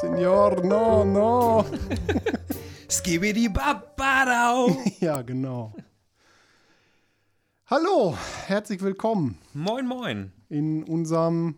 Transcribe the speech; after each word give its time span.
Senor, 0.00 0.64
no, 0.64 1.04
no. 1.04 1.64
Skibidi 2.88 3.48
Babadau. 3.48 4.76
Ja, 5.00 5.22
genau. 5.22 5.72
Hallo, 7.66 8.16
herzlich 8.46 8.80
willkommen 8.82 9.38
Moin, 9.52 9.86
moin. 9.86 10.32
in 10.48 10.82
unserem 10.84 11.56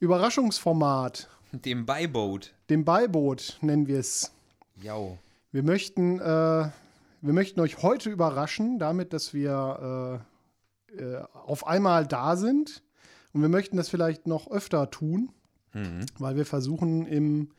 Überraschungsformat, 0.00 1.28
Dem 1.52 1.86
Beiboot. 1.86 2.52
dem 2.70 2.84
Beiboot 2.84 3.58
nennen 3.60 3.86
wir 3.86 3.98
es. 4.00 4.32
Jau. 4.80 5.18
Wir 5.50 5.62
möchten, 5.62 6.20
äh, 6.20 6.24
wir 7.20 7.32
möchten 7.32 7.60
euch 7.60 7.82
heute 7.82 8.10
überraschen, 8.10 8.78
damit, 8.78 9.12
dass 9.12 9.34
wir 9.34 10.20
äh, 10.98 11.02
äh, 11.02 11.22
auf 11.32 11.66
einmal 11.66 12.06
da 12.06 12.36
sind. 12.36 12.82
Und 13.32 13.40
wir 13.42 13.48
möchten 13.48 13.76
das 13.76 13.88
vielleicht 13.88 14.26
noch 14.26 14.50
öfter 14.50 14.90
tun, 14.90 15.30
Mhm. 15.74 16.06
weil 16.18 16.36
wir 16.36 16.46
versuchen 16.46 17.06
im 17.06 17.50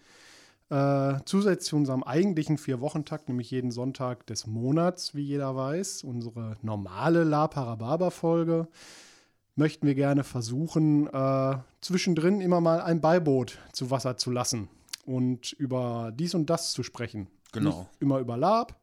äh, 0.69 1.19
zusätzlich 1.25 1.69
zu 1.69 1.75
unserem 1.75 2.03
eigentlichen 2.03 2.58
Vier-Wochentakt, 2.58 3.28
nämlich 3.28 3.52
jeden 3.52 3.72
Sonntag 3.72 4.25
des 4.28 4.47
Monats, 4.47 5.14
wie 5.14 5.22
jeder 5.22 5.55
weiß, 5.55 6.03
unsere 6.03 6.58
normale 6.61 7.23
La 7.23 7.47
Parababa-Folge, 7.47 8.67
möchten 9.55 9.86
wir 9.86 9.94
gerne 9.94 10.23
versuchen, 10.23 11.08
äh, 11.08 11.58
zwischendrin 11.81 12.42
immer 12.42 12.59
mal 12.59 12.81
ein 12.81 13.02
Beiboot 13.02 13.59
zu 13.72 13.92
Wasser 13.92 14.17
zu 14.17 14.31
lassen 14.31 14.67
und 15.05 15.52
über 15.53 16.11
dies 16.16 16.33
und 16.33 16.50
das 16.50 16.72
zu 16.72 16.81
sprechen. 16.81 17.27
Genau. 17.52 17.70
Nicht 17.70 17.89
immer 18.00 18.20
über 18.20 18.36
Lab, 18.36 18.80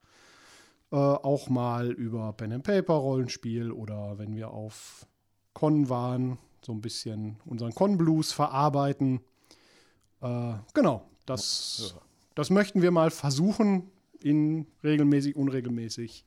äh, 0.93 0.97
auch 0.97 1.49
mal 1.49 1.91
über 1.91 2.33
Pen 2.35 2.53
and 2.53 2.65
Paper 2.65 2.95
Rollenspiel 2.95 3.73
oder 3.73 4.19
wenn 4.19 4.37
wir 4.37 4.51
auf 4.51 5.07
Con 5.55 5.89
waren, 5.89 6.39
so 6.65 6.73
ein 6.73 6.81
bisschen 6.81 7.37
unseren 7.45 7.75
Con 7.75 7.99
Blues 7.99 8.33
verarbeiten. 8.33 9.21
Äh, 10.21 10.55
genau, 10.75 11.09
das, 11.27 11.95
das 12.35 12.51
möchten 12.51 12.83
wir 12.83 12.91
mal 12.91 13.11
versuchen, 13.11 13.91
in 14.23 14.67
regelmäßig, 14.85 15.37
unregelmäßig 15.37 16.25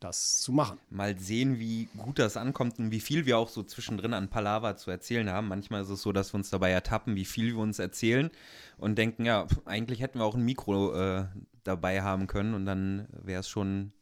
das 0.00 0.40
zu 0.40 0.52
machen. 0.52 0.78
Mal 0.88 1.18
sehen, 1.18 1.58
wie 1.58 1.88
gut 1.96 2.18
das 2.18 2.38
ankommt 2.38 2.78
und 2.78 2.90
wie 2.90 3.00
viel 3.00 3.26
wir 3.26 3.36
auch 3.36 3.50
so 3.50 3.62
zwischendrin 3.62 4.14
an 4.14 4.28
Palaver 4.28 4.76
zu 4.76 4.90
erzählen 4.90 5.28
haben. 5.28 5.46
Manchmal 5.46 5.82
ist 5.82 5.90
es 5.90 6.00
so, 6.00 6.10
dass 6.12 6.32
wir 6.32 6.38
uns 6.38 6.48
dabei 6.48 6.70
ertappen, 6.70 7.16
wie 7.16 7.26
viel 7.26 7.48
wir 7.48 7.58
uns 7.58 7.78
erzählen 7.78 8.30
und 8.78 8.96
denken, 8.96 9.26
ja, 9.26 9.46
eigentlich 9.66 10.00
hätten 10.00 10.18
wir 10.18 10.24
auch 10.24 10.34
ein 10.34 10.44
Mikro 10.44 10.94
äh, 10.94 11.26
dabei 11.64 12.00
haben 12.00 12.26
können 12.26 12.54
und 12.54 12.64
dann 12.64 13.08
wäre 13.12 13.40
es 13.40 13.48
schon 13.48 13.92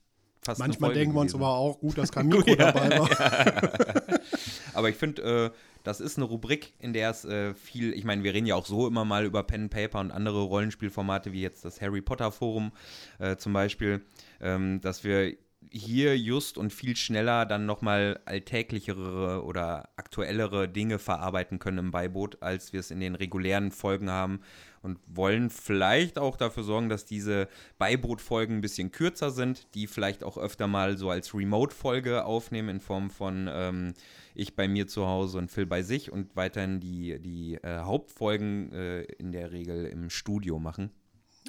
fast 0.41 0.61
Manchmal 0.61 0.95
denken 0.95 1.15
wir 1.15 1.21
uns 1.21 1.33
gewesen. 1.33 1.45
aber 1.45 1.55
auch, 1.57 1.81
gut, 1.81 1.99
dass 1.99 2.13
kein 2.13 2.27
Mikro 2.29 2.55
dabei 2.55 2.99
war. 3.01 3.11
Aber 4.79 4.89
ich 4.89 4.97
finde, 4.97 5.23
äh, 5.23 5.51
das 5.83 6.01
ist 6.01 6.19
eine 6.19 6.27
Rubrik, 6.27 6.73
in 6.79 6.93
der 6.93 7.11
es 7.11 7.25
äh, 7.25 7.53
viel, 7.53 7.93
ich 7.95 8.05
meine, 8.05 8.23
wir 8.23 8.33
reden 8.33 8.47
ja 8.47 8.55
auch 8.55 8.67
so 8.67 8.87
immer 8.87 9.05
mal 9.05 9.25
über 9.25 9.43
Pen 9.43 9.69
Paper 9.71 9.99
und 9.99 10.13
andere 10.13 10.43
Rollenspielformate, 10.43 11.33
wie 11.33 11.43
jetzt 11.43 11.65
das 11.65 11.81
Harry 11.81 12.01
Potter 12.01 12.31
Forum 12.31 12.71
äh, 13.19 13.37
zum 13.37 13.53
Beispiel, 13.53 14.03
ähm, 14.41 14.81
dass 14.81 15.03
wir 15.03 15.37
hier 15.69 16.17
just 16.17 16.59
und 16.59 16.73
viel 16.73 16.95
schneller 16.95 17.45
dann 17.45 17.67
nochmal 17.67 18.21
alltäglichere 18.25 19.43
oder 19.45 19.89
aktuellere 19.97 20.69
Dinge 20.69 21.01
verarbeiten 21.01 21.59
können 21.59 21.79
im 21.79 21.91
Beiboot, 21.91 22.41
als 22.41 22.73
wir 22.73 22.79
es 22.79 22.93
in 22.93 23.01
den 23.01 23.17
regulären 23.17 23.73
Folgen 23.73 24.11
haben 24.11 24.41
und 24.89 24.99
wollen 25.07 25.51
vielleicht 25.51 26.19
auch 26.19 26.37
dafür 26.37 26.63
sorgen, 26.63 26.89
dass 26.89 27.05
diese 27.05 27.49
Beiboot-Folgen 27.79 28.57
ein 28.57 28.61
bisschen 28.61 28.91
kürzer 28.91 29.31
sind, 29.31 29.69
die 29.75 29.87
vielleicht 29.87 30.25
auch 30.25 30.39
öfter 30.39 30.67
mal 30.67 30.97
so 30.97 31.11
als 31.11 31.35
Remote-Folge 31.35 32.25
aufnehmen 32.25 32.69
in 32.69 32.81
Form 32.81 33.11
von 33.11 33.49
ähm, 33.51 33.95
ich 34.35 34.57
bei 34.57 34.69
mir 34.69 34.87
zu 34.87 35.07
Hause 35.07 35.39
und 35.39 35.51
Phil 35.51 35.67
bei 35.67 35.83
sich 35.83 36.11
und 36.11 36.35
weiterhin 36.37 36.81
die, 36.81 37.19
die 37.21 37.55
äh, 37.57 37.81
Hauptfolgen 37.81 38.73
äh, 38.73 39.03
in 39.03 39.33
der 39.33 39.53
Regel 39.53 39.87
im 39.87 40.11
Studio 40.11 40.59
machen, 40.59 40.91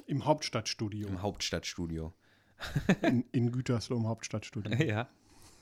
Im 0.06 0.24
Hauptstadtstudio. 0.24 1.08
im 1.08 1.22
Hauptstadtstudio. 1.22 2.12
In, 3.02 3.24
in 3.32 3.52
Gütersloh 3.52 3.96
im 3.96 4.06
Hauptstadtstudio. 4.06 4.74
Ja. 4.84 5.08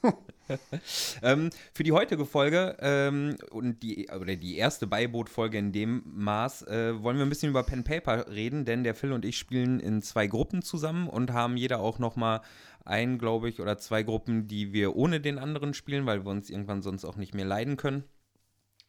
ähm, 1.22 1.50
für 1.74 1.82
die 1.82 1.92
heutige 1.92 2.24
Folge 2.24 2.76
ähm, 2.80 3.36
und 3.50 3.82
die, 3.82 4.08
oder 4.08 4.36
die 4.36 4.56
erste 4.56 4.86
Beiboot-Folge 4.86 5.58
in 5.58 5.72
dem 5.72 6.02
Maß 6.06 6.62
äh, 6.62 7.02
wollen 7.02 7.16
wir 7.16 7.26
ein 7.26 7.28
bisschen 7.28 7.50
über 7.50 7.62
Pen 7.62 7.84
Paper 7.84 8.28
reden, 8.28 8.64
denn 8.64 8.84
der 8.84 8.94
Phil 8.94 9.12
und 9.12 9.24
ich 9.24 9.38
spielen 9.38 9.80
in 9.80 10.02
zwei 10.02 10.26
Gruppen 10.26 10.62
zusammen 10.62 11.08
und 11.08 11.32
haben 11.32 11.56
jeder 11.56 11.80
auch 11.80 11.98
nochmal 11.98 12.40
ein, 12.84 13.18
glaube 13.18 13.48
ich, 13.48 13.60
oder 13.60 13.78
zwei 13.78 14.02
Gruppen, 14.02 14.46
die 14.46 14.72
wir 14.72 14.96
ohne 14.96 15.20
den 15.20 15.38
anderen 15.38 15.74
spielen, 15.74 16.06
weil 16.06 16.24
wir 16.24 16.30
uns 16.30 16.48
irgendwann 16.48 16.82
sonst 16.82 17.04
auch 17.04 17.16
nicht 17.16 17.34
mehr 17.34 17.44
leiden 17.44 17.76
können. 17.76 18.04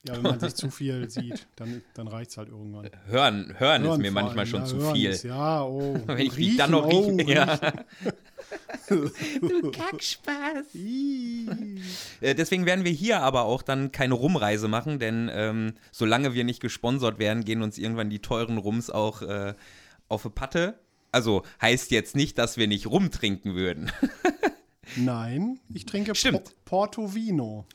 Ja, 0.07 0.15
wenn 0.15 0.21
man 0.23 0.39
sich 0.39 0.55
zu 0.55 0.69
viel 0.71 1.09
sieht, 1.09 1.47
dann, 1.57 1.81
dann 1.93 2.07
reicht 2.07 2.31
es 2.31 2.37
halt 2.37 2.49
irgendwann. 2.49 2.89
Hören, 3.07 3.53
hören, 3.57 3.81
ist 3.81 3.87
Hören 3.87 4.01
mir 4.01 4.11
vor 4.11 4.21
manchmal 4.21 4.39
allem, 4.39 4.47
schon 4.47 4.59
ja, 4.61 4.65
zu 4.65 4.77
hören 4.77 4.95
viel. 4.95 5.09
Ist, 5.09 5.23
ja, 5.23 5.63
oh. 5.63 5.99
Wenn 6.05 6.17
ich 6.19 6.37
Riechen, 6.37 6.57
dann 6.57 6.71
noch 6.71 6.85
oh, 6.85 6.89
riechen, 6.89 7.27
ja. 7.27 7.43
riechen. 8.89 9.71
Kackspaß. 9.71 10.65
Äh, 12.21 12.35
Deswegen 12.35 12.65
werden 12.65 12.85
wir 12.85 12.91
hier 12.91 13.21
aber 13.21 13.43
auch 13.43 13.61
dann 13.61 13.91
keine 13.91 14.13
Rumreise 14.13 14.67
machen, 14.67 14.99
denn 14.99 15.29
ähm, 15.31 15.73
solange 15.91 16.33
wir 16.33 16.43
nicht 16.43 16.61
gesponsert 16.61 17.19
werden, 17.19 17.43
gehen 17.43 17.61
uns 17.61 17.77
irgendwann 17.77 18.09
die 18.09 18.19
teuren 18.19 18.57
Rums 18.57 18.89
auch 18.89 19.21
äh, 19.21 19.53
auf 20.07 20.23
die 20.23 20.29
Patte. 20.29 20.79
Also 21.11 21.43
heißt 21.61 21.91
jetzt 21.91 22.15
nicht, 22.15 22.37
dass 22.37 22.57
wir 22.57 22.67
nicht 22.67 22.87
rumtrinken 22.87 23.55
würden. 23.55 23.91
Nein, 24.95 25.59
ich 25.73 25.85
trinke 25.85 26.15
Stimmt. 26.15 26.45
Po- 26.45 26.51
Porto 26.65 27.13
Vino 27.13 27.65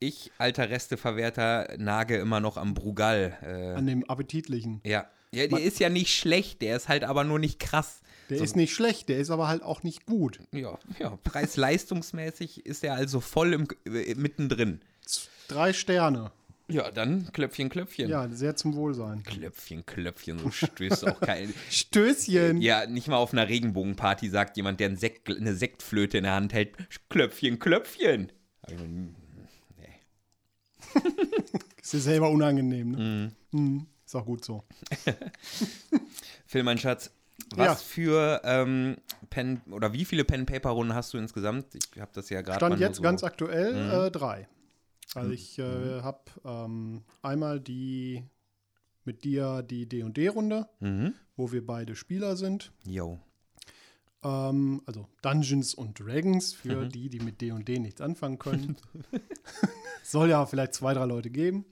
Ich, 0.00 0.32
alter 0.38 0.70
Resteverwerter, 0.70 1.74
nage 1.78 2.16
immer 2.16 2.40
noch 2.40 2.56
am 2.56 2.74
Brugal. 2.74 3.36
Äh, 3.42 3.76
an 3.78 3.86
dem 3.86 4.02
appetitlichen. 4.08 4.80
ja. 4.84 5.06
ja, 5.32 5.46
der 5.46 5.60
ist 5.62 5.78
ja 5.78 5.88
nicht 5.90 6.14
schlecht, 6.16 6.62
der 6.62 6.76
ist 6.76 6.88
halt 6.88 7.04
aber 7.04 7.22
nur 7.24 7.38
nicht 7.38 7.58
krass. 7.60 8.00
Der 8.30 8.38
So- 8.38 8.44
ist 8.44 8.56
nicht 8.56 8.74
schlecht, 8.74 9.08
der 9.10 9.18
ist 9.18 9.30
aber 9.30 9.46
halt 9.48 9.62
auch 9.62 9.82
nicht 9.82 10.06
gut. 10.06 10.40
Ja, 10.52 10.78
ja 10.98 11.18
preis-leistungsmäßig 11.24 12.64
ist 12.66 12.82
er 12.84 12.94
also 12.94 13.20
voll 13.20 13.52
im, 13.52 13.66
äh, 13.86 14.14
mittendrin. 14.14 14.80
Drei 15.48 15.72
Sterne. 15.72 16.32
Ja, 16.68 16.90
dann 16.92 17.30
Klöpfchen, 17.32 17.68
Klöpfchen. 17.68 18.08
Ja, 18.08 18.28
sehr 18.28 18.54
zum 18.54 18.76
Wohlsein. 18.76 19.24
Klöpfchen, 19.24 19.84
Klöpfchen, 19.84 20.38
so 20.38 20.50
stößt 20.52 21.08
auch 21.08 21.20
kein. 21.20 21.52
Stößchen. 21.70 22.62
Ja, 22.62 22.86
nicht 22.86 23.08
mal 23.08 23.16
auf 23.16 23.32
einer 23.32 23.48
Regenbogenparty 23.48 24.28
sagt 24.28 24.56
jemand, 24.56 24.78
der 24.78 24.90
ein 24.90 24.96
Sekt, 24.96 25.28
eine 25.28 25.54
Sektflöte 25.54 26.18
in 26.18 26.24
der 26.24 26.34
Hand 26.34 26.52
hält, 26.52 26.76
Klöpfchen, 27.08 27.58
Klöpfchen. 27.58 28.30
Hab 28.62 28.70
ich 28.70 28.78
noch 28.78 28.86
nie- 28.86 29.14
Ist 31.82 31.92
dir 31.92 32.00
selber 32.00 32.30
unangenehm, 32.30 32.90
ne? 32.92 33.32
Mhm. 33.52 33.86
Ist 34.04 34.14
auch 34.14 34.26
gut 34.26 34.44
so. 34.44 34.64
Phil, 36.46 36.62
mein 36.62 36.78
Schatz, 36.78 37.10
was 37.54 37.66
Ja. 37.66 37.74
für 37.76 38.40
ähm, 38.44 38.96
Pen 39.30 39.60
oder 39.70 39.92
wie 39.92 40.04
viele 40.04 40.24
Pen-Paper-Runden 40.24 40.94
hast 40.94 41.12
du 41.14 41.18
insgesamt? 41.18 41.66
Ich 41.74 42.00
habe 42.00 42.10
das 42.14 42.28
ja 42.30 42.42
gerade 42.42 42.58
Stand 42.58 42.80
jetzt 42.80 42.96
so. 42.96 43.02
ganz 43.02 43.22
aktuell 43.24 43.72
Mhm. 43.84 43.90
äh, 44.06 44.10
drei. 44.10 44.48
Also 45.14 45.30
ich 45.32 45.58
äh, 45.58 46.02
habe 46.02 46.20
ähm, 46.44 47.02
einmal 47.22 47.60
die 47.60 48.24
mit 49.04 49.24
dir 49.24 49.62
die 49.62 49.88
D&D-Runde, 49.88 50.68
Mhm. 50.80 51.14
wo 51.36 51.50
wir 51.52 51.64
beide 51.66 51.96
Spieler 51.96 52.36
sind. 52.36 52.72
Jo. 52.86 53.18
Ähm, 54.22 54.82
also 54.86 55.06
Dungeons 55.22 55.74
und 55.74 55.98
Dragons 55.98 56.52
für 56.52 56.84
Mhm. 56.84 56.88
die, 56.90 57.08
die 57.08 57.20
mit 57.20 57.40
D&D 57.40 57.78
nichts 57.78 58.00
anfangen 58.00 58.38
können. 58.38 58.76
Soll 60.02 60.30
ja 60.30 60.44
vielleicht 60.46 60.74
zwei, 60.74 60.92
drei 60.94 61.04
Leute 61.06 61.30
geben. 61.30 61.64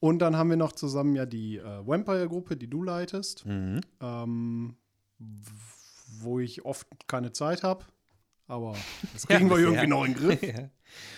Und 0.00 0.18
dann 0.20 0.36
haben 0.36 0.50
wir 0.50 0.56
noch 0.56 0.72
zusammen 0.72 1.14
ja 1.16 1.24
die 1.26 1.56
äh, 1.56 1.86
Vampire-Gruppe, 1.86 2.56
die 2.56 2.68
du 2.68 2.82
leitest, 2.82 3.46
Mhm. 3.46 3.80
ähm, 4.00 4.76
wo 6.20 6.38
ich 6.40 6.64
oft 6.64 6.86
keine 7.06 7.32
Zeit 7.32 7.62
habe. 7.62 7.84
Aber 8.46 8.76
das 9.14 9.26
kriegen 9.26 9.48
wir 9.48 9.56
bisher. 9.56 9.70
irgendwie 9.70 9.86
noch 9.86 10.04
in 10.04 10.14
den 10.14 10.22
Griff. 10.22 10.42
ja. 10.42 10.68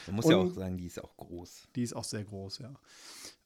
Man 0.06 0.16
muss 0.16 0.28
ja 0.28 0.36
Und- 0.36 0.52
auch 0.52 0.54
sagen, 0.54 0.78
die 0.78 0.86
ist 0.86 1.02
auch 1.02 1.16
groß. 1.16 1.68
Die 1.74 1.82
ist 1.82 1.94
auch 1.94 2.04
sehr 2.04 2.24
groß, 2.24 2.60
ja. 2.60 2.72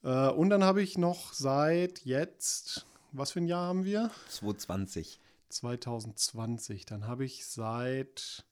Äh, 0.02 0.32
und 0.32 0.50
dann 0.50 0.62
habe 0.64 0.82
ich 0.82 0.96
noch 0.98 1.32
seit 1.32 2.04
jetzt, 2.04 2.86
was 3.12 3.32
für 3.32 3.40
ein 3.40 3.46
Jahr 3.46 3.66
haben 3.66 3.84
wir? 3.84 4.10
220. 4.28 5.18
2020. 5.50 6.86
Dann 6.86 7.06
habe 7.06 7.24
ich 7.24 7.46
seit 7.46 8.44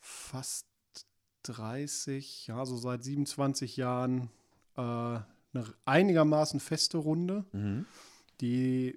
fast 0.00 0.66
30, 1.44 2.46
ja, 2.46 2.64
so 2.64 2.76
seit 2.76 3.02
27 3.04 3.76
Jahren 3.76 4.30
äh, 4.76 4.80
eine 4.80 5.74
einigermaßen 5.84 6.60
feste 6.60 6.98
Runde, 6.98 7.44
Mhm. 7.52 7.86
die 8.40 8.96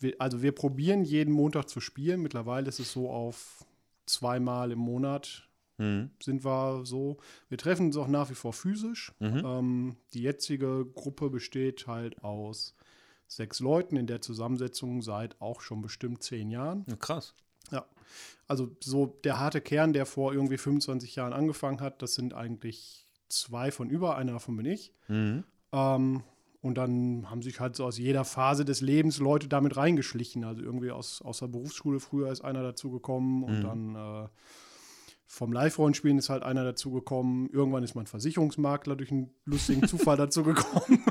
wir, 0.00 0.14
also 0.18 0.42
wir 0.42 0.52
probieren 0.52 1.04
jeden 1.04 1.32
Montag 1.32 1.68
zu 1.68 1.80
spielen. 1.80 2.20
Mittlerweile 2.20 2.68
ist 2.68 2.80
es 2.80 2.92
so 2.92 3.10
auf 3.10 3.64
zweimal 4.06 4.72
im 4.72 4.78
Monat 4.80 5.48
Mhm. 5.78 6.10
sind 6.22 6.44
wir 6.44 6.84
so. 6.84 7.16
Wir 7.48 7.58
treffen 7.58 7.86
uns 7.86 7.96
auch 7.96 8.06
nach 8.06 8.30
wie 8.30 8.34
vor 8.34 8.52
physisch. 8.52 9.12
Mhm. 9.18 9.42
Ähm, 9.44 9.96
die 10.12 10.22
jetzige 10.22 10.84
Gruppe 10.86 11.30
besteht 11.30 11.86
halt 11.88 12.22
aus 12.22 12.74
sechs 13.26 13.60
Leuten 13.60 13.96
in 13.96 14.06
der 14.06 14.20
Zusammensetzung 14.20 15.02
seit 15.02 15.40
auch 15.40 15.60
schon 15.60 15.82
bestimmt 15.82 16.22
zehn 16.22 16.50
Jahren. 16.50 16.84
Ja, 16.88 16.96
krass. 16.96 17.34
Ja. 17.70 17.86
Also 18.46 18.70
so 18.80 19.06
der 19.24 19.38
harte 19.38 19.60
Kern, 19.60 19.92
der 19.92 20.06
vor 20.06 20.32
irgendwie 20.34 20.58
25 20.58 21.16
Jahren 21.16 21.32
angefangen 21.32 21.80
hat, 21.80 22.02
das 22.02 22.14
sind 22.14 22.34
eigentlich 22.34 23.08
zwei 23.28 23.70
von 23.70 23.88
über, 23.90 24.16
einer 24.16 24.32
davon 24.32 24.56
bin 24.56 24.66
ich. 24.66 24.92
Mhm. 25.08 25.44
Ähm, 25.72 26.22
und 26.60 26.76
dann 26.76 27.28
haben 27.30 27.42
sich 27.42 27.60
halt 27.60 27.76
so 27.76 27.84
aus 27.84 27.98
jeder 27.98 28.24
Phase 28.24 28.64
des 28.64 28.80
Lebens 28.80 29.18
Leute 29.18 29.48
damit 29.48 29.76
reingeschlichen. 29.76 30.44
Also 30.44 30.62
irgendwie 30.62 30.90
aus, 30.90 31.20
aus 31.20 31.38
der 31.38 31.48
Berufsschule 31.48 32.00
früher 32.00 32.30
ist 32.30 32.42
einer 32.42 32.62
dazugekommen 32.62 33.42
und 33.44 33.58
Mhm. 33.58 33.62
dann 33.62 33.94
äh, 34.24 34.28
vom 35.26 35.52
Live-Rollenspielen 35.52 36.18
ist 36.18 36.28
halt 36.30 36.42
einer 36.42 36.64
dazugekommen. 36.64 37.50
Irgendwann 37.50 37.82
ist 37.82 37.94
mein 37.94 38.06
Versicherungsmakler 38.06 38.94
durch 38.94 39.10
einen 39.10 39.30
lustigen 39.44 39.86
Zufall 39.88 40.16
dazugekommen. 40.18 41.02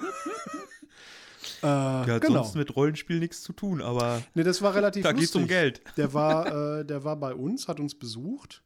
Äh, 1.63 2.05
Der 2.05 2.15
hat 2.15 2.21
genau. 2.21 2.43
sonst 2.43 2.55
mit 2.55 2.75
Rollenspiel 2.75 3.19
nichts 3.19 3.41
zu 3.41 3.53
tun, 3.53 3.81
aber 3.81 4.21
Nee, 4.33 4.43
das 4.43 4.61
war 4.61 4.75
relativ 4.75 5.03
da 5.03 5.09
lustig. 5.11 5.31
geht's 5.31 5.35
um 5.35 5.47
Geld. 5.47 5.81
Der 5.97 6.13
war, 6.13 6.79
äh, 6.79 6.85
der 6.85 7.03
war 7.03 7.15
bei 7.15 7.33
uns, 7.33 7.67
hat 7.67 7.79
uns 7.79 7.95
besucht. 7.95 8.63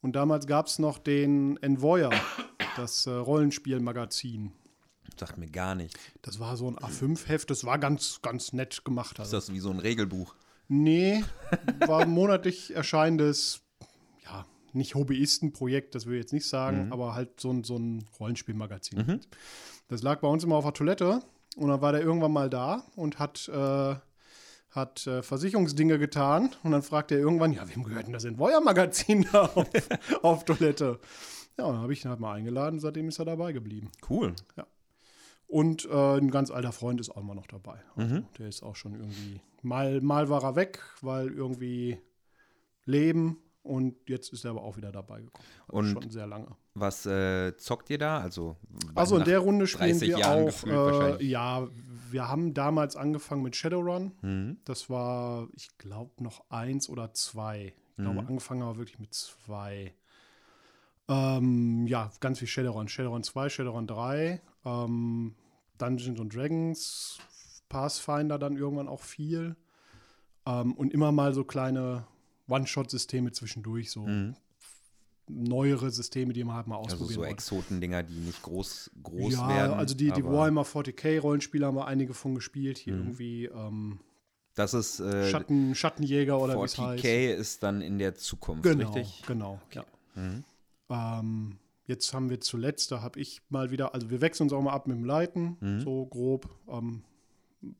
Und 0.00 0.14
damals 0.14 0.46
gab 0.46 0.66
es 0.68 0.78
noch 0.78 0.98
den 0.98 1.56
Envoyer, 1.62 2.10
das 2.76 3.06
äh, 3.06 3.10
Rollenspielmagazin. 3.10 4.52
Sagt 5.18 5.38
mir 5.38 5.48
gar 5.48 5.74
nicht. 5.74 5.98
Das 6.22 6.38
war 6.38 6.56
so 6.56 6.68
ein 6.70 6.76
A5-Heft, 6.76 7.50
das 7.50 7.64
war 7.64 7.78
ganz, 7.78 8.20
ganz 8.22 8.52
nett 8.52 8.84
gemacht. 8.84 9.14
Ist 9.14 9.20
Also. 9.20 9.36
das 9.36 9.52
wie 9.52 9.58
so 9.58 9.70
ein 9.70 9.80
Regelbuch? 9.80 10.34
Nee, 10.68 11.24
war 11.86 12.00
ein 12.02 12.10
monatlich 12.10 12.74
erscheinendes, 12.76 13.62
ja, 14.24 14.46
nicht 14.72 14.94
Hobbyistenprojekt, 14.94 15.94
das 15.94 16.06
will 16.06 16.14
ich 16.14 16.20
jetzt 16.20 16.32
nicht 16.32 16.46
sagen, 16.46 16.86
Mhm. 16.86 16.92
aber 16.92 17.14
halt 17.14 17.40
so 17.40 17.50
ein, 17.50 17.64
so 17.64 17.76
ein 17.76 18.04
Rollenspielmagazin. 18.20 19.20
Das 19.88 20.02
lag 20.02 20.20
bei 20.20 20.28
uns 20.28 20.44
immer 20.44 20.56
auf 20.56 20.64
der 20.64 20.74
Toilette 20.74 21.20
und 21.58 21.68
dann 21.68 21.80
war 21.80 21.92
der 21.92 22.02
irgendwann 22.02 22.32
mal 22.32 22.48
da 22.48 22.84
und 22.96 23.18
hat, 23.18 23.48
äh, 23.48 23.94
hat 24.70 25.06
äh, 25.06 25.22
Versicherungsdinge 25.22 25.98
getan 25.98 26.50
und 26.62 26.72
dann 26.72 26.82
fragte 26.82 27.14
er 27.14 27.20
irgendwann, 27.20 27.52
ja, 27.52 27.68
wem 27.68 27.82
gehört 27.84 28.06
denn 28.06 28.12
das 28.12 28.24
Envoyer-Magazin 28.24 29.26
da 29.32 29.46
auf, 29.46 29.66
auf 30.22 30.44
Toilette? 30.44 31.00
Ja, 31.58 31.64
und 31.64 31.74
dann 31.74 31.82
habe 31.82 31.92
ich 31.92 32.04
ihn 32.04 32.10
halt 32.10 32.20
mal 32.20 32.34
eingeladen, 32.34 32.78
seitdem 32.78 33.08
ist 33.08 33.18
er 33.18 33.24
dabei 33.24 33.52
geblieben. 33.52 33.90
Cool. 34.08 34.34
Und 35.48 35.86
äh, 35.86 36.18
ein 36.18 36.30
ganz 36.30 36.50
alter 36.50 36.72
Freund 36.72 37.00
ist 37.00 37.10
auch 37.10 37.16
immer 37.22 37.34
noch 37.34 37.46
dabei. 37.46 37.80
Also, 37.96 38.14
Mhm. 38.14 38.26
Der 38.38 38.48
ist 38.48 38.62
auch 38.62 38.76
schon 38.76 38.94
irgendwie. 38.94 39.40
Mal, 39.62 40.00
mal 40.00 40.28
war 40.28 40.44
er 40.44 40.54
weg, 40.54 40.80
weil 41.00 41.28
irgendwie 41.28 41.98
Leben 42.84 43.38
und 43.68 43.94
jetzt 44.08 44.32
ist 44.32 44.44
er 44.44 44.50
aber 44.52 44.62
auch 44.62 44.76
wieder 44.76 44.90
dabei 44.92 45.20
gekommen. 45.20 45.44
Also 45.68 45.78
Und- 45.78 46.02
schon 46.02 46.10
sehr 46.10 46.26
lange. 46.26 46.48
Was 46.74 47.06
äh, 47.06 47.56
zockt 47.56 47.90
ihr 47.90 47.98
da? 47.98 48.20
Also, 48.20 48.56
Also 48.94 49.16
in 49.18 49.24
der 49.24 49.40
Runde 49.40 49.66
spielen 49.66 49.90
30 49.98 50.08
wir 50.10 50.18
Jahren 50.18 50.48
auch. 50.48 51.18
Äh, 51.20 51.24
ja, 51.24 51.66
wir 52.10 52.28
haben 52.28 52.54
damals 52.54 52.94
angefangen 52.96 53.42
mit 53.42 53.56
Shadowrun. 53.56 54.12
Mhm. 54.22 54.58
Das 54.64 54.88
war, 54.88 55.48
ich 55.54 55.76
glaube, 55.78 56.22
noch 56.22 56.44
eins 56.50 56.88
oder 56.88 57.12
zwei. 57.14 57.74
Ich 57.90 57.96
glaube, 57.96 58.22
Mhm. 58.22 58.28
angefangen 58.28 58.62
haben 58.62 58.74
wir 58.74 58.78
wirklich 58.78 58.98
mit 59.00 59.12
zwei. 59.12 59.92
Ähm, 61.08 61.86
ja, 61.86 62.10
ganz 62.20 62.38
viel 62.38 62.48
Shadowrun. 62.48 62.88
Shadowrun 62.88 63.22
2, 63.22 63.48
Shadowrun 63.48 63.86
3, 63.86 64.40
ähm, 64.64 65.34
Dungeons 65.78 66.20
and 66.20 66.34
Dragons, 66.34 67.18
Pathfinder 67.68 68.38
dann 68.38 68.56
irgendwann 68.56 68.88
auch 68.88 69.00
viel. 69.02 69.56
Ähm, 70.46 70.74
und 70.74 70.92
immer 70.92 71.12
mal 71.12 71.32
so 71.34 71.44
kleine 71.44 72.06
One-Shot-Systeme 72.48 73.32
zwischendurch, 73.32 73.90
so 73.90 74.06
Mhm. 74.06 74.34
neuere 75.30 75.90
Systeme, 75.90 76.32
die 76.32 76.42
man 76.42 76.56
halt 76.56 76.66
mal 76.66 76.76
Also 76.76 76.94
ausprobieren 76.94 77.14
so 77.14 77.20
wollte. 77.20 77.32
Exotendinger, 77.34 78.02
die 78.02 78.18
nicht 78.20 78.40
groß, 78.42 78.90
groß 79.02 79.32
ja, 79.34 79.48
werden. 79.48 79.74
also 79.74 79.94
die, 79.94 80.10
die 80.10 80.24
Warhammer 80.24 80.62
40k-Rollenspiele 80.64 81.66
haben 81.66 81.76
wir 81.76 81.86
einige 81.86 82.14
von 82.14 82.34
gespielt. 82.34 82.78
Hier 82.78 82.94
Mhm. 82.94 83.00
irgendwie 83.00 83.44
ähm, 83.44 84.00
Das 84.54 84.72
ist 84.74 85.00
äh, 85.00 85.30
Schatten, 85.30 85.74
Schattenjäger 85.74 86.40
oder 86.40 86.58
wie 86.60 86.64
es 86.64 86.78
heißt. 86.78 87.04
40k 87.04 87.34
ist 87.34 87.62
dann 87.62 87.82
in 87.82 87.98
der 87.98 88.14
Zukunft, 88.14 88.62
Genau, 88.62 88.90
richtig? 88.92 89.22
genau. 89.26 89.60
Ja. 89.74 89.84
Mhm. 90.14 90.44
Ähm, 90.88 91.58
jetzt 91.86 92.14
haben 92.14 92.30
wir 92.30 92.40
zuletzt, 92.40 92.90
da 92.90 93.02
habe 93.02 93.20
ich 93.20 93.42
mal 93.50 93.70
wieder, 93.70 93.92
also 93.94 94.08
wir 94.10 94.20
wechseln 94.22 94.44
uns 94.46 94.52
auch 94.54 94.62
mal 94.62 94.72
ab 94.72 94.86
mit 94.86 94.96
dem 94.96 95.04
Leiten, 95.04 95.58
Mhm. 95.60 95.80
so 95.80 96.06
grob. 96.06 96.48
Ähm, 96.68 97.02